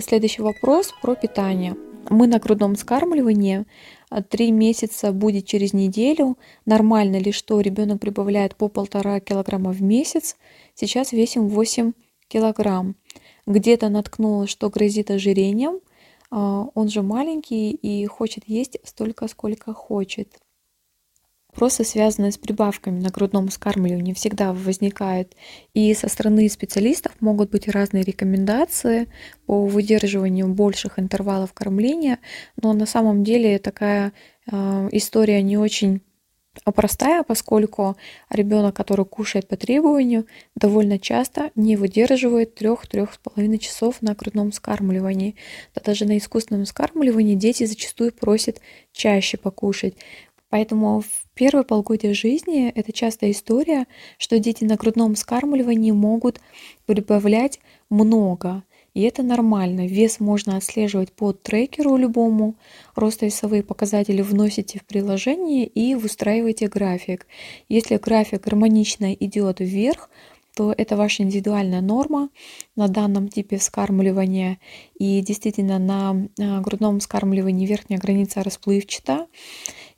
Следующий 0.00 0.42
вопрос 0.42 0.92
про 1.02 1.14
питание. 1.14 1.76
Мы 2.08 2.26
на 2.26 2.38
грудном 2.38 2.76
скармливании. 2.76 3.64
А, 4.10 4.22
три 4.22 4.50
месяца 4.50 5.12
будет 5.12 5.46
через 5.46 5.72
неделю. 5.72 6.36
Нормально 6.66 7.16
ли, 7.16 7.32
что 7.32 7.60
ребенок 7.60 8.00
прибавляет 8.00 8.56
по 8.56 8.68
полтора 8.68 9.20
килограмма 9.20 9.72
в 9.72 9.82
месяц? 9.82 10.36
Сейчас 10.74 11.12
весим 11.12 11.48
8 11.48 11.92
килограмм. 12.28 12.96
Где-то 13.46 13.88
наткнулась, 13.88 14.50
что 14.50 14.68
грозит 14.68 15.10
ожирением. 15.10 15.80
А, 16.30 16.66
он 16.74 16.88
же 16.88 17.02
маленький 17.02 17.70
и 17.70 18.06
хочет 18.06 18.44
есть 18.46 18.78
столько, 18.84 19.28
сколько 19.28 19.72
хочет. 19.72 20.41
Вопросы, 21.52 21.84
связанные 21.84 22.32
с 22.32 22.38
прибавками 22.38 22.98
на 22.98 23.10
грудном 23.10 23.50
скармливании, 23.50 24.14
всегда 24.14 24.54
возникают. 24.54 25.36
И 25.74 25.92
со 25.92 26.08
стороны 26.08 26.48
специалистов 26.48 27.12
могут 27.20 27.50
быть 27.50 27.68
разные 27.68 28.02
рекомендации 28.04 29.08
по 29.44 29.66
выдерживанию 29.66 30.48
больших 30.48 30.98
интервалов 30.98 31.52
кормления, 31.52 32.20
но 32.60 32.72
на 32.72 32.86
самом 32.86 33.22
деле 33.22 33.58
такая 33.58 34.14
э, 34.50 34.88
история 34.92 35.42
не 35.42 35.58
очень 35.58 36.00
простая, 36.74 37.22
поскольку 37.22 37.96
ребенок, 38.30 38.76
который 38.76 39.04
кушает 39.04 39.48
по 39.48 39.56
требованию, 39.56 40.26
довольно 40.54 40.98
часто 40.98 41.50
не 41.54 41.76
выдерживает 41.76 42.60
3-3,5 42.60 43.58
часов 43.58 44.02
на 44.02 44.14
грудном 44.14 44.52
скармливании. 44.52 45.36
Да 45.74 45.82
даже 45.84 46.04
на 46.04 46.16
искусственном 46.18 46.66
скармливании 46.66 47.34
дети 47.34 47.64
зачастую 47.64 48.12
просят 48.12 48.60
чаще 48.92 49.36
покушать. 49.36 49.96
Поэтому 50.52 51.00
в 51.00 51.34
первые 51.34 51.64
полгода 51.64 52.12
жизни 52.12 52.68
это 52.68 52.92
частая 52.92 53.30
история, 53.30 53.86
что 54.18 54.38
дети 54.38 54.64
на 54.64 54.76
грудном 54.76 55.16
скармливании 55.16 55.92
могут 55.92 56.42
прибавлять 56.84 57.58
много. 57.88 58.62
И 58.92 59.00
это 59.00 59.22
нормально. 59.22 59.86
Вес 59.86 60.20
можно 60.20 60.58
отслеживать 60.58 61.10
по 61.10 61.32
трекеру 61.32 61.96
любому. 61.96 62.54
Ростовесовые 62.94 63.62
показатели 63.62 64.20
вносите 64.20 64.78
в 64.78 64.84
приложение 64.84 65.66
и 65.66 65.94
выстраиваете 65.94 66.68
график. 66.68 67.26
Если 67.70 67.96
график 67.96 68.42
гармонично 68.42 69.14
идет 69.14 69.60
вверх, 69.60 70.10
то 70.54 70.74
это 70.76 70.96
ваша 70.98 71.22
индивидуальная 71.22 71.80
норма 71.80 72.28
на 72.76 72.88
данном 72.88 73.28
типе 73.28 73.56
вскармливания. 73.56 74.58
И 74.98 75.22
действительно 75.22 75.78
на 75.78 76.28
а, 76.38 76.60
грудном 76.60 77.00
вскармливании 77.00 77.66
верхняя 77.66 77.98
граница 77.98 78.42
расплывчата. 78.42 79.28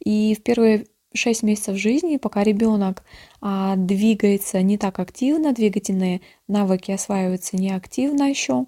И 0.05 0.37
в 0.38 0.43
первые 0.43 0.87
6 1.14 1.43
месяцев 1.43 1.77
жизни, 1.77 2.17
пока 2.17 2.43
ребенок 2.43 3.05
а, 3.40 3.77
двигается 3.77 4.61
не 4.62 4.79
так 4.79 4.99
активно, 4.99 5.53
двигательные 5.53 6.21
навыки 6.49 6.90
осваиваются 6.90 7.57
неактивно 7.57 8.29
еще, 8.29 8.67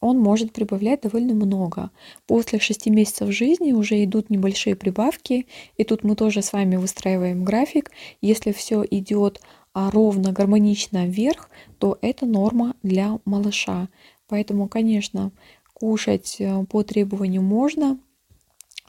он 0.00 0.18
может 0.18 0.52
прибавлять 0.52 1.02
довольно 1.02 1.34
много. 1.34 1.90
После 2.26 2.58
6 2.58 2.86
месяцев 2.86 3.30
жизни 3.30 3.72
уже 3.72 4.02
идут 4.02 4.30
небольшие 4.30 4.74
прибавки, 4.74 5.46
и 5.76 5.84
тут 5.84 6.04
мы 6.04 6.16
тоже 6.16 6.42
с 6.42 6.52
вами 6.52 6.76
выстраиваем 6.76 7.44
график. 7.44 7.90
Если 8.22 8.52
все 8.52 8.84
идет 8.90 9.40
а, 9.74 9.90
ровно, 9.90 10.32
гармонично 10.32 11.06
вверх, 11.06 11.50
то 11.78 11.98
это 12.00 12.26
норма 12.26 12.74
для 12.82 13.18
малыша. 13.24 13.88
Поэтому, 14.26 14.68
конечно, 14.68 15.32
кушать 15.74 16.36
э, 16.38 16.64
по 16.64 16.82
требованию 16.82 17.42
можно. 17.42 17.98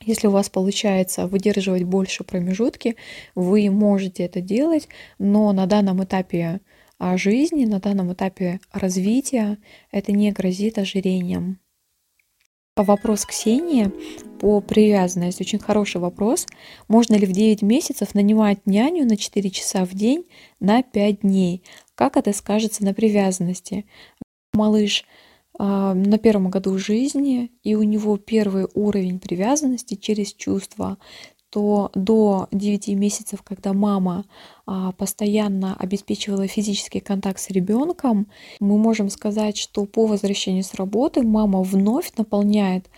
Если 0.04 0.28
у 0.28 0.32
вас 0.32 0.50
получается 0.50 1.28
выдерживать 1.28 1.84
больше 1.84 2.24
промежутки, 2.24 2.96
вы 3.36 3.70
можете 3.70 4.24
это 4.24 4.42
делать, 4.42 4.88
но 5.20 5.52
на 5.52 5.66
данном 5.68 6.04
этапе 6.04 6.62
а, 6.98 7.18
жизни, 7.18 7.66
на 7.66 7.80
данном 7.80 8.14
этапе 8.14 8.60
развития 8.72 9.58
это 9.92 10.12
не 10.12 10.32
грозит 10.32 10.78
ожирением. 10.78 11.60
Вопрос 12.78 13.26
Ксении 13.26 13.92
по 14.40 14.62
привязанности. 14.62 15.44
Очень 15.44 15.60
хороший 15.60 16.00
вопрос. 16.00 16.48
Можно 16.88 17.16
ли 17.16 17.26
в 17.26 17.32
9 17.32 17.62
месяцев 17.62 18.16
нанимать 18.16 18.66
няню 18.66 19.06
на 19.06 19.18
4 19.18 19.50
часа 19.50 19.86
в 19.86 19.94
день 19.94 20.26
на 20.60 20.82
5 20.82 21.22
дней? 21.22 21.64
Как 21.96 22.18
это 22.18 22.34
скажется 22.34 22.84
на 22.86 22.94
привязанности? 22.94 23.86
Малыш 24.54 25.06
на 25.64 26.18
первом 26.18 26.50
году 26.50 26.78
жизни, 26.78 27.52
и 27.62 27.76
у 27.76 27.84
него 27.84 28.18
первый 28.18 28.68
уровень 28.74 29.20
привязанности 29.20 29.96
через 29.96 30.34
чувства 30.34 30.98
то 31.52 31.92
до 31.94 32.48
9 32.52 32.88
месяцев, 32.90 33.44
когда 33.44 33.74
мама 33.74 34.26
а, 34.66 34.94
постоянно 34.94 35.76
обеспечивала 35.78 36.48
физический 36.48 37.02
контакт 37.02 37.40
с 37.40 37.50
ребенком, 37.50 38.28
мы 38.62 38.78
можем 38.78 39.10
сказать, 39.10 39.58
что 39.58 39.86
по 39.86 40.06
возвращению 40.08 40.64
с 40.64 40.74
работы 40.76 41.24
мама 41.24 41.62
вновь 41.62 42.14
наполняет 42.18 42.90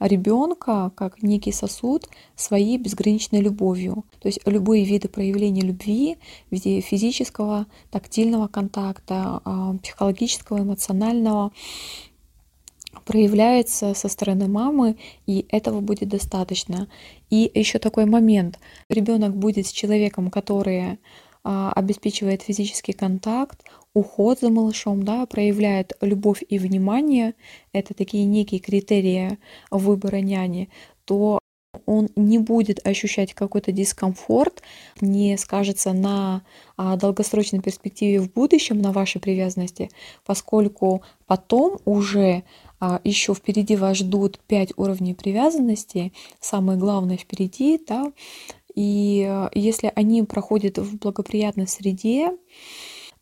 ребенка 0.00 0.90
как 0.96 1.22
некий 1.22 1.52
сосуд 1.52 2.08
своей 2.34 2.78
безграничной 2.78 3.40
любовью. 3.40 4.04
То 4.20 4.28
есть 4.28 4.40
любые 4.44 4.84
виды 4.84 5.08
проявления 5.08 5.60
любви 5.60 6.16
в 6.48 6.52
виде 6.52 6.80
физического, 6.80 7.66
тактильного 7.90 8.48
контакта, 8.48 9.40
а, 9.44 9.76
психологического, 9.82 10.58
эмоционального, 10.58 11.52
проявляется 13.04 13.94
со 13.94 14.08
стороны 14.08 14.48
мамы, 14.48 14.96
и 15.26 15.46
этого 15.50 15.80
будет 15.80 16.08
достаточно. 16.08 16.88
И 17.30 17.50
еще 17.54 17.78
такой 17.78 18.06
момент. 18.06 18.58
Ребенок 18.88 19.36
будет 19.36 19.66
с 19.66 19.72
человеком, 19.72 20.30
который 20.30 20.98
а, 21.42 21.72
обеспечивает 21.72 22.42
физический 22.42 22.92
контакт, 22.92 23.64
уход 23.94 24.40
за 24.40 24.50
малышом, 24.50 25.04
да, 25.04 25.26
проявляет 25.26 25.92
любовь 26.00 26.42
и 26.48 26.58
внимание, 26.58 27.34
это 27.72 27.94
такие 27.94 28.24
некие 28.24 28.60
критерии 28.60 29.38
выбора 29.70 30.18
няни, 30.18 30.68
то 31.04 31.40
он 31.86 32.08
не 32.16 32.38
будет 32.38 32.86
ощущать 32.86 33.32
какой-то 33.32 33.72
дискомфорт, 33.72 34.62
не 35.00 35.36
скажется 35.38 35.92
на 35.92 36.42
а, 36.76 36.96
долгосрочной 36.96 37.60
перспективе 37.60 38.20
в 38.20 38.32
будущем, 38.32 38.80
на 38.80 38.92
вашей 38.92 39.20
привязанности, 39.20 39.90
поскольку 40.26 41.02
потом 41.26 41.78
уже 41.84 42.44
еще 43.04 43.34
впереди 43.34 43.76
вас 43.76 43.98
ждут 43.98 44.38
пять 44.46 44.72
уровней 44.76 45.14
привязанности, 45.14 46.12
самое 46.40 46.78
главное 46.78 47.16
впереди, 47.16 47.80
да, 47.86 48.12
и 48.74 49.26
а, 49.28 49.50
если 49.54 49.92
они 49.94 50.22
проходят 50.22 50.78
в 50.78 50.98
благоприятной 50.98 51.68
среде, 51.68 52.36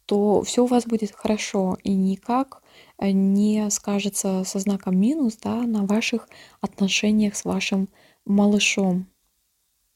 то 0.06 0.42
все 0.42 0.64
у 0.64 0.66
вас 0.66 0.86
будет 0.86 1.12
хорошо 1.12 1.76
и 1.82 1.92
никак 1.92 2.62
не 3.00 3.70
скажется 3.70 4.42
со 4.44 4.58
знаком 4.58 4.98
минус 4.98 5.36
да, 5.42 5.62
на 5.62 5.84
ваших 5.84 6.28
отношениях 6.60 7.36
с 7.36 7.44
вашим 7.44 7.88
малышом. 8.24 9.06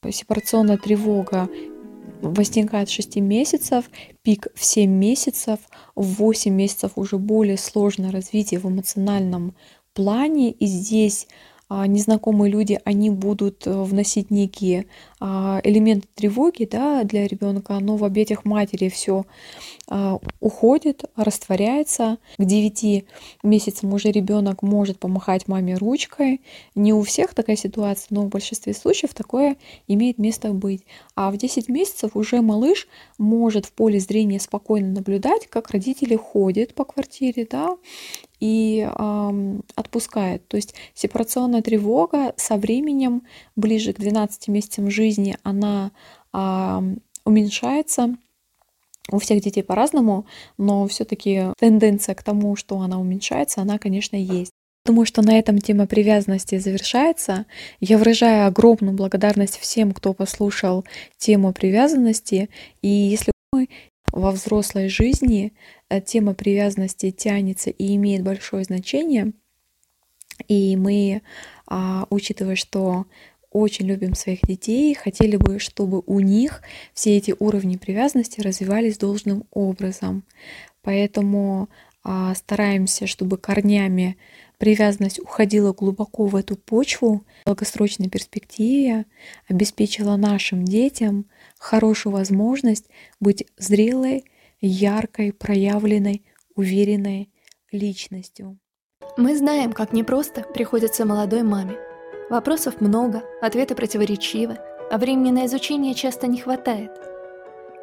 Сепарационная 0.08 0.78
тревога 0.78 1.48
возникает 2.22 2.88
в 2.88 2.92
6 2.92 3.16
месяцев, 3.16 3.90
пик 4.22 4.46
в 4.54 4.64
7 4.64 4.90
месяцев, 4.90 5.60
в 5.94 6.14
8 6.14 6.52
месяцев 6.52 6.92
уже 6.96 7.18
более 7.18 7.58
сложное 7.58 8.10
развитие 8.10 8.60
в 8.60 8.68
эмоциональном 8.68 9.54
плане. 9.92 10.52
И 10.52 10.66
здесь 10.66 11.26
незнакомые 11.86 12.50
люди, 12.50 12.78
они 12.84 13.10
будут 13.10 13.66
э, 13.66 13.70
вносить 13.70 14.30
некие 14.30 14.86
а, 15.20 15.60
элементы 15.62 16.08
тревоги 16.14 16.64
да, 16.64 17.04
для 17.04 17.28
ребенка, 17.28 17.78
но 17.80 17.96
в 17.96 18.04
объятиях 18.04 18.44
матери 18.44 18.88
все 18.88 19.24
а, 19.88 20.18
уходит, 20.40 21.04
растворяется. 21.14 22.18
К 22.38 22.44
9 22.44 23.04
месяцам 23.44 23.94
уже 23.94 24.10
ребенок 24.10 24.62
может 24.62 24.98
помахать 24.98 25.46
маме 25.46 25.76
ручкой. 25.76 26.40
Не 26.74 26.92
у 26.92 27.02
всех 27.02 27.34
такая 27.34 27.56
ситуация, 27.56 28.08
но 28.10 28.22
в 28.22 28.28
большинстве 28.28 28.74
случаев 28.74 29.14
такое 29.14 29.56
имеет 29.86 30.18
место 30.18 30.52
быть. 30.52 30.84
А 31.14 31.30
в 31.30 31.36
10 31.36 31.68
месяцев 31.68 32.16
уже 32.16 32.40
малыш 32.40 32.88
может 33.16 33.66
в 33.66 33.72
поле 33.72 34.00
зрения 34.00 34.40
спокойно 34.40 34.88
наблюдать, 34.88 35.46
как 35.46 35.70
родители 35.70 36.16
ходят 36.16 36.74
по 36.74 36.84
квартире, 36.84 37.46
да, 37.48 37.76
и 38.42 38.84
э, 38.84 39.60
отпускает. 39.76 40.48
То 40.48 40.56
есть 40.56 40.74
сепарационная 40.94 41.62
тревога 41.62 42.34
со 42.36 42.56
временем, 42.56 43.22
ближе 43.54 43.92
к 43.92 44.00
12 44.00 44.48
месяцам 44.48 44.90
жизни, 44.90 45.36
она 45.44 45.92
э, 46.32 46.80
уменьшается. 47.24 48.16
У 49.12 49.18
всех 49.18 49.42
детей 49.42 49.62
по-разному, 49.62 50.26
но 50.58 50.88
все-таки 50.88 51.52
тенденция 51.58 52.16
к 52.16 52.22
тому, 52.24 52.56
что 52.56 52.80
она 52.80 52.98
уменьшается, 52.98 53.60
она, 53.60 53.78
конечно, 53.78 54.16
есть. 54.16 54.52
Думаю, 54.84 55.06
что 55.06 55.22
на 55.22 55.38
этом 55.38 55.58
тема 55.58 55.86
привязанности 55.86 56.58
завершается. 56.58 57.46
Я 57.78 57.98
выражаю 57.98 58.48
огромную 58.48 58.96
благодарность 58.96 59.56
всем, 59.58 59.92
кто 59.92 60.14
послушал 60.14 60.84
тему 61.16 61.52
привязанности. 61.52 62.48
И 62.80 62.88
если 62.88 63.30
вы 63.52 63.68
во 64.12 64.30
взрослой 64.30 64.88
жизни 64.88 65.52
э, 65.88 66.00
тема 66.00 66.34
привязанности 66.34 67.10
тянется 67.10 67.70
и 67.70 67.96
имеет 67.96 68.22
большое 68.22 68.64
значение. 68.64 69.32
И 70.48 70.76
мы, 70.76 71.22
а, 71.66 72.06
учитывая, 72.10 72.56
что 72.56 73.06
очень 73.50 73.86
любим 73.86 74.14
своих 74.14 74.40
детей, 74.42 74.94
хотели 74.94 75.36
бы, 75.36 75.58
чтобы 75.58 76.02
у 76.06 76.20
них 76.20 76.62
все 76.94 77.16
эти 77.16 77.34
уровни 77.38 77.76
привязанности 77.76 78.40
развивались 78.40 78.98
должным 78.98 79.44
образом. 79.50 80.24
Поэтому 80.82 81.68
а, 82.02 82.34
стараемся, 82.34 83.06
чтобы 83.06 83.38
корнями 83.38 84.16
привязанность 84.62 85.18
уходила 85.18 85.72
глубоко 85.72 86.26
в 86.26 86.36
эту 86.36 86.54
почву, 86.54 87.24
в 87.42 87.46
долгосрочной 87.46 88.08
перспективе 88.08 89.06
обеспечила 89.48 90.14
нашим 90.14 90.64
детям 90.64 91.26
хорошую 91.58 92.12
возможность 92.12 92.86
быть 93.18 93.44
зрелой, 93.58 94.24
яркой, 94.60 95.32
проявленной, 95.32 96.22
уверенной 96.54 97.28
личностью. 97.72 98.56
Мы 99.16 99.36
знаем, 99.36 99.72
как 99.72 99.92
непросто 99.92 100.42
приходится 100.42 101.04
молодой 101.04 101.42
маме. 101.42 101.76
Вопросов 102.30 102.80
много, 102.80 103.24
ответы 103.40 103.74
противоречивы, 103.74 104.58
а 104.92 104.96
времени 104.96 105.32
на 105.32 105.46
изучение 105.46 105.94
часто 105.94 106.28
не 106.28 106.38
хватает. 106.38 106.92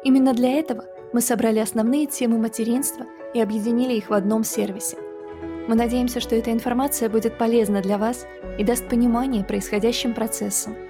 Именно 0.02 0.32
для 0.32 0.48
этого 0.52 0.86
мы 1.12 1.20
собрали 1.20 1.58
основные 1.58 2.06
темы 2.06 2.38
материнства 2.38 3.04
и 3.34 3.40
объединили 3.42 3.98
их 3.98 4.08
в 4.08 4.14
одном 4.14 4.44
сервисе. 4.44 4.96
Мы 5.68 5.74
надеемся, 5.74 6.20
что 6.20 6.34
эта 6.34 6.52
информация 6.52 7.08
будет 7.08 7.38
полезна 7.38 7.80
для 7.82 7.98
вас 7.98 8.26
и 8.58 8.64
даст 8.64 8.88
понимание 8.88 9.44
происходящим 9.44 10.14
процессам– 10.14 10.76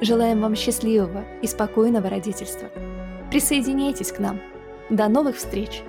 Желаем 0.00 0.40
вам 0.40 0.54
счастливого 0.54 1.24
и 1.42 1.48
спокойного 1.48 2.08
родительства. 2.08 2.68
Присоединяйтесь 3.30 4.12
к 4.12 4.20
нам. 4.20 4.40
До 4.90 5.08
новых 5.08 5.36
встреч! 5.36 5.82